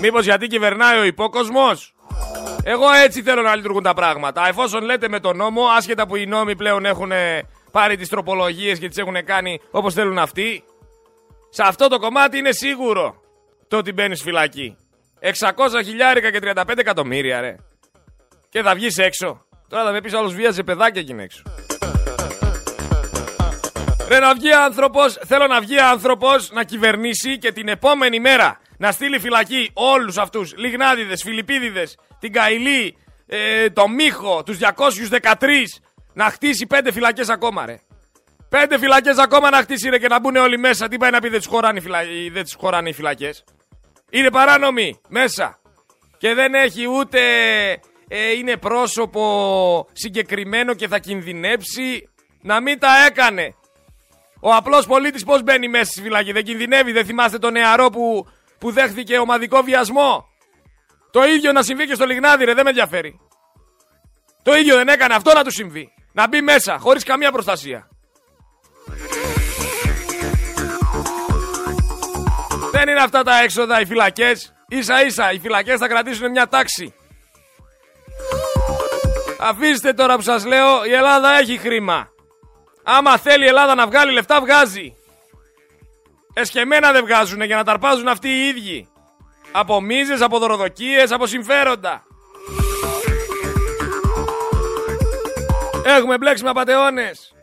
Μήπως 0.00 0.24
γιατί 0.24 0.46
κυβερνάει 0.46 0.98
ο 0.98 1.04
υπόκοσμος; 1.04 1.94
Εγώ 2.64 2.92
έτσι 3.04 3.22
θέλω 3.22 3.42
να 3.42 3.56
λειτουργούν 3.56 3.82
τα 3.82 3.94
πράγματα. 3.94 4.48
Εφόσον 4.48 4.84
λέτε 4.84 5.08
με 5.08 5.20
τον 5.20 5.36
νόμο, 5.36 5.64
άσχετα 5.76 6.06
που 6.06 6.16
οι 6.16 6.26
νόμοι 6.26 6.56
πλέον 6.56 6.84
έχουν 6.84 7.12
πάρει 7.70 7.96
τις 7.96 8.08
τροπολογίες 8.08 8.78
και 8.78 8.88
τις 8.88 8.98
έχουν 8.98 9.24
κάνει 9.24 9.60
όπως 9.70 9.94
θέλουν 9.94 10.18
αυτοί, 10.18 10.64
σε 11.50 11.62
αυτό 11.66 11.88
το 11.88 11.98
κομμάτι 11.98 12.38
είναι 12.38 12.52
σίγουρο 12.52 13.14
το 13.68 13.76
ότι 13.76 13.92
μπαίνεις 13.92 14.22
φυλακή. 14.22 14.76
600 15.20 15.82
χιλιάρικα 15.84 16.30
και 16.30 16.38
35 16.42 16.78
εκατομμύρια, 16.78 17.40
ρε. 17.40 17.54
Και 18.48 18.62
θα 18.62 18.74
βγεις 18.74 18.98
έξω. 18.98 19.46
Τώρα 19.68 19.84
θα 19.84 19.92
με 19.92 20.00
πεις 20.00 20.14
άλλος 20.14 20.34
βίαζε 20.34 20.62
παιδάκια 20.62 21.00
εκεί 21.00 21.14
έξω. 21.18 21.42
Ρε 24.12 24.18
να 24.18 24.34
βγει 24.34 24.52
άνθρωπος, 24.52 25.18
θέλω 25.26 25.46
να 25.46 25.60
βγει 25.60 25.78
άνθρωπος 25.78 26.50
να 26.52 26.64
κυβερνήσει 26.64 27.38
και 27.38 27.52
την 27.52 27.68
επόμενη 27.68 28.20
μέρα 28.20 28.60
να 28.78 28.92
στείλει 28.92 29.18
φυλακή 29.18 29.70
όλους 29.74 30.18
αυτούς. 30.18 30.54
Λιγνάδιδες, 30.56 31.22
Φιλιππίδιδες, 31.22 31.98
την 32.18 32.32
Καηλή, 32.32 32.96
ε, 33.26 33.70
το 33.70 33.88
Μίχο, 33.88 34.42
τους 34.42 34.58
213. 34.58 35.80
Να 36.12 36.24
χτίσει 36.24 36.66
πέντε 36.66 36.92
φυλακές 36.92 37.28
ακόμα, 37.28 37.66
ρε. 37.66 37.80
Πέντε 38.48 38.78
φυλακές 38.78 39.18
ακόμα 39.18 39.50
να 39.50 39.56
χτίσει 39.56 39.88
ρε, 39.88 39.98
και 39.98 40.08
να 40.08 40.20
μπουν 40.20 40.36
όλοι 40.36 40.58
μέσα. 40.58 40.88
Τι 40.88 40.96
πάει 40.96 41.10
να 41.10 41.20
πει 41.20 41.28
δεν 41.28 41.40
του 41.40 41.48
χωράνε, 41.48 41.80
φυλα... 41.80 41.98
χωράνε 42.58 42.88
οι 42.88 42.92
φυλακές. 42.92 43.44
Είναι 44.10 44.30
παράνομοι 44.30 45.00
μέσα. 45.08 45.58
Και 46.18 46.34
δεν 46.34 46.54
έχει 46.54 46.88
ούτε 46.88 47.20
ε, 48.08 48.30
είναι 48.38 48.56
πρόσωπο 48.56 49.86
συγκεκριμένο 49.92 50.74
και 50.74 50.88
θα 50.88 50.98
κινδυνεύσει 50.98 52.08
να 52.42 52.60
μην 52.60 52.78
τα 52.78 53.06
έκανε. 53.06 53.54
Ο 54.44 54.54
απλός 54.54 54.86
πολίτης 54.86 55.24
πώς 55.24 55.42
μπαίνει 55.42 55.68
μέσα 55.68 55.84
στη 55.84 56.02
φυλακή, 56.02 56.32
δεν 56.32 56.44
κινδυνεύει, 56.44 56.92
δεν 56.92 57.04
θυμάστε 57.04 57.38
το 57.38 57.50
νεαρό 57.50 57.90
που, 57.90 58.26
που 58.58 58.70
δέχθηκε 58.70 59.18
ομαδικό 59.18 59.62
βιασμό; 59.62 60.26
Το 61.10 61.24
ίδιο 61.24 61.52
να 61.52 61.62
συμβεί 61.62 61.86
και 61.86 61.94
στο 61.94 62.04
Λιγνάδι, 62.04 62.44
ρε, 62.44 62.54
δεν 62.54 62.64
με 62.64 62.70
ενδιαφέρει. 62.70 63.20
Το 64.42 64.54
ίδιο 64.54 64.76
δεν 64.76 64.88
έκανε 64.88 65.14
αυτό 65.14 65.32
να 65.32 65.44
του 65.44 65.50
συμβεί. 65.50 65.92
Να 66.12 66.28
μπει 66.28 66.40
μέσα, 66.40 66.78
χωρίς 66.78 67.04
καμία 67.04 67.32
προστασία. 67.32 67.88
Δεν 72.72 72.88
είναι 72.88 73.00
αυτά 73.02 73.22
τα 73.22 73.42
έξοδα 73.42 73.80
οι 73.80 73.86
φυλακές. 73.86 74.52
σα 74.80 75.02
ίσα 75.02 75.32
οι 75.32 75.38
φυλακές 75.38 75.78
θα 75.78 75.88
κρατήσουν 75.88 76.30
μια 76.30 76.46
τάξη. 76.46 76.94
Αφήστε 79.38 79.92
τώρα 79.92 80.16
που 80.16 80.22
σας 80.22 80.44
λέω, 80.44 80.84
η 80.84 80.92
Ελλάδα 80.92 81.38
έχει 81.38 81.58
χρήμα. 81.58 82.11
Άμα 82.84 83.18
θέλει 83.18 83.44
η 83.44 83.48
Ελλάδα 83.48 83.74
να 83.74 83.86
βγάλει 83.86 84.12
λεφτά, 84.12 84.40
βγάζει. 84.40 84.94
Εσκεμμένα 86.34 86.92
δεν 86.92 87.04
βγάζουν 87.04 87.42
για 87.42 87.56
να 87.56 87.64
τ' 87.64 87.73
αρπάζουν 87.73 88.08
αυτοί 88.08 88.28
οι 88.28 88.46
ίδιοι. 88.48 88.88
Από 89.52 89.80
μίζες, 89.80 90.20
από 90.20 90.38
δωροδοκίες, 90.38 91.12
από 91.12 91.26
συμφέροντα. 91.26 92.02
Έχουμε 95.84 96.18
μπλέξει 96.18 96.44
με 96.44 96.50
απατεώνες. 96.50 97.34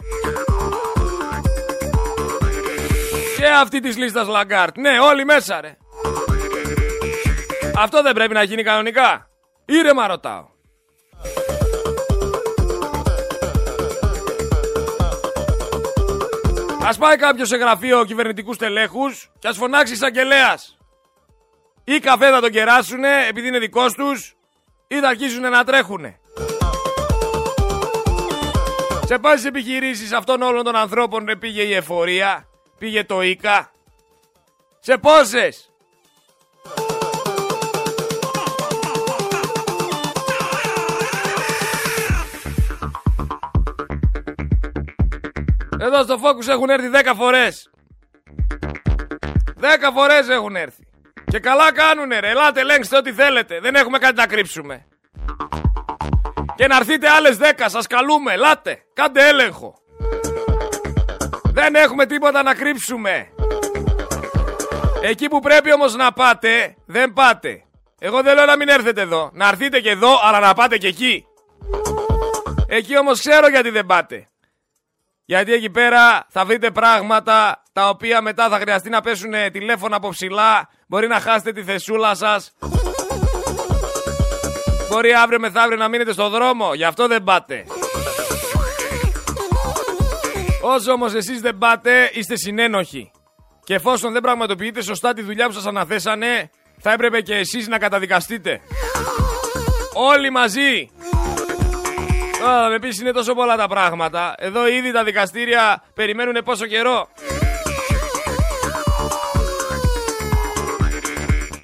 Και 3.38 3.48
αυτή 3.48 3.80
της 3.80 3.98
λίστας 3.98 4.28
Λαγκάρντ. 4.28 4.78
Ναι, 4.78 5.00
όλοι 5.00 5.26
μέσα 5.26 5.62
ρε. 5.62 5.78
Αυτό 7.78 8.02
δεν 8.02 8.14
πρέπει 8.14 8.34
να 8.34 8.44
γίνει 8.44 8.64
κανονικά. 8.64 9.30
Ήρεμα 9.66 10.08
ρωτάω. 10.08 10.48
Α 16.90 16.98
πάει 16.98 17.18
κάποιος 17.18 17.48
σε 17.48 17.56
γραφείο 17.56 18.06
κυβερνητικούς 18.06 18.58
τελέχου 18.58 19.10
και 19.40 19.48
ας 19.48 19.58
φωνάξει 19.58 19.94
εισαγγελέας. 19.94 20.78
Ή 21.84 22.00
καφέ 22.00 22.30
θα 22.30 22.42
τον 22.42 22.52
κεράσουνε 22.52 23.26
επειδή 23.28 23.48
είναι 23.48 23.60
δικός 23.60 23.94
τους, 23.94 24.36
ή 24.88 25.00
θα 25.00 25.08
αρχίσουν 25.08 25.42
να 25.42 25.64
τρέχουνε. 25.64 26.20
Σε 29.06 29.18
πόσε 29.18 29.48
επιχειρήσεις 29.48 30.12
αυτών 30.12 30.42
όλων 30.42 30.64
των 30.64 30.76
ανθρώπων 30.76 31.26
πήγε 31.40 31.62
η 31.62 31.74
εφορία, 31.74 32.48
πήγε 32.78 33.04
το 33.04 33.22
ΙΚΑ. 33.22 33.72
Σε 34.80 34.98
πόσες; 34.98 35.69
Εδώ 45.80 46.04
στο 46.04 46.20
Focus 46.24 46.48
έχουν 46.48 46.70
έρθει 46.70 46.90
10 46.94 47.14
φορές. 47.16 47.70
10 49.62 49.92
φορές 49.94 50.30
έχουν 50.30 50.56
έρθει. 50.56 50.88
Και 51.26 51.40
καλά 51.40 51.72
κάνουνε 51.72 52.20
ρε. 52.20 52.30
Ελάτε 52.30 52.60
ελέγξτε 52.60 52.98
ό,τι 52.98 53.14
θέλετε. 53.14 53.60
Δεν 53.60 53.76
έχουμε 53.76 53.98
κάτι 53.98 54.16
να 54.16 54.26
κρύψουμε. 54.28 54.86
Και 56.56 56.68
να 56.68 56.76
έρθείτε 56.76 57.10
άλλες 57.10 57.38
10. 57.38 57.44
Σας 57.66 57.88
καλούμε. 57.88 58.34
Ελάτε. 58.34 58.84
Κάντε 58.94 59.28
έλεγχο. 59.28 59.74
Δεν 61.44 61.76
έχουμε 61.76 62.06
τίποτα 62.06 62.44
να 62.44 62.54
κρύψουμε. 62.54 63.28
Εκεί 65.02 65.28
που 65.28 65.40
πρέπει 65.40 65.74
όμως 65.74 65.96
να 65.96 66.12
πάτε, 66.12 66.76
δεν 66.86 67.14
πάτε. 67.14 67.64
Εγώ 68.00 68.22
δεν 68.22 68.36
λέω 68.36 68.46
να 68.46 68.58
μην 68.58 68.68
έρθετε 68.68 69.02
εδώ. 69.02 69.30
Να 69.34 69.48
έρθετε 69.48 69.80
και 69.80 69.90
εδώ, 69.90 70.20
αλλά 70.24 70.40
να 70.40 70.54
πάτε 70.54 70.78
και 70.78 70.88
εκεί. 70.88 71.26
Εκεί 72.68 72.98
όμως 72.98 73.20
ξέρω 73.20 73.48
γιατί 73.48 73.70
δεν 73.70 73.86
πάτε. 73.86 74.28
Γιατί 75.30 75.54
εκεί 75.54 75.70
πέρα 75.70 76.26
θα 76.30 76.46
βρείτε 76.46 76.72
πράγματα 76.72 77.64
τα 77.74 77.90
οποία 77.90 78.22
μετά 78.22 78.50
θα 78.50 78.60
χρειαστεί 78.60 78.90
να 78.90 79.02
πέσουν 79.02 79.32
τηλέφωνα 79.52 79.96
από 79.96 80.10
ψηλά. 80.10 80.70
Μπορεί 80.88 81.08
να 81.08 81.20
χάσετε 81.20 81.52
τη 81.52 81.64
θεσούλα 81.64 82.16
σας. 82.16 82.54
Μπορεί 84.90 85.14
αύριο 85.14 85.40
μεθαύριο 85.40 85.78
να 85.78 85.88
μείνετε 85.88 86.14
στο 86.14 86.30
δρόμο. 86.30 86.74
Γι' 86.74 86.84
αυτό 86.84 87.08
δεν 87.08 87.24
πάτε. 87.24 87.66
Όσο 90.62 90.92
όμως 90.92 91.14
εσείς 91.14 91.42
δεν 91.42 91.58
πάτε, 91.58 92.10
είστε 92.14 92.36
συνένοχοι. 92.36 93.12
Και 93.64 93.74
εφόσον 93.74 94.14
δεν 94.14 94.22
πραγματοποιείτε 94.22 94.82
σωστά 94.82 95.14
τη 95.14 95.22
δουλειά 95.22 95.48
που 95.48 95.54
σας 95.54 95.66
αναθέσανε, 95.66 96.50
θα 96.80 96.92
έπρεπε 96.92 97.22
και 97.22 97.36
εσείς 97.36 97.68
να 97.68 97.78
καταδικαστείτε. 97.78 98.62
Όλοι 99.94 100.30
μαζί. 100.30 100.90
Τώρα 102.40 102.70
με 102.70 102.80
πεις 102.80 103.00
είναι 103.00 103.12
τόσο 103.12 103.34
πολλά 103.34 103.58
τα 103.58 103.68
πράγματα. 103.68 104.36
Εδώ 104.38 104.68
ήδη 104.68 104.92
τα 104.92 105.04
δικαστήρια 105.04 105.84
περιμένουν 105.94 106.44
πόσο 106.44 106.66
καιρό. 106.66 107.08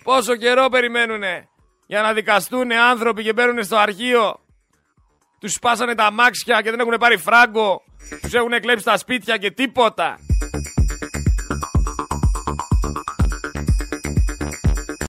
Πόσο 0.04 0.36
καιρό 0.36 0.70
περιμένουνε 0.70 1.48
για 1.88 2.02
να 2.02 2.14
δικαστούν 2.14 2.72
άνθρωποι 2.72 3.24
και 3.24 3.34
μπαίνουν 3.34 3.64
στο 3.64 3.78
αρχείο. 3.78 4.40
Τους 5.40 5.54
σπάσανε 5.54 5.96
τα 5.96 6.12
μάξια 6.12 6.62
και 6.62 6.70
δεν 6.70 6.80
έχουν 6.80 6.96
πάρει 7.00 7.18
φράγκο. 7.18 7.82
Τους 8.22 8.34
έχουν 8.34 8.60
κλέψει 8.62 8.86
τα 8.86 8.98
σπίτια 8.98 9.38
και 9.38 9.52
τίποτα. 9.52 10.20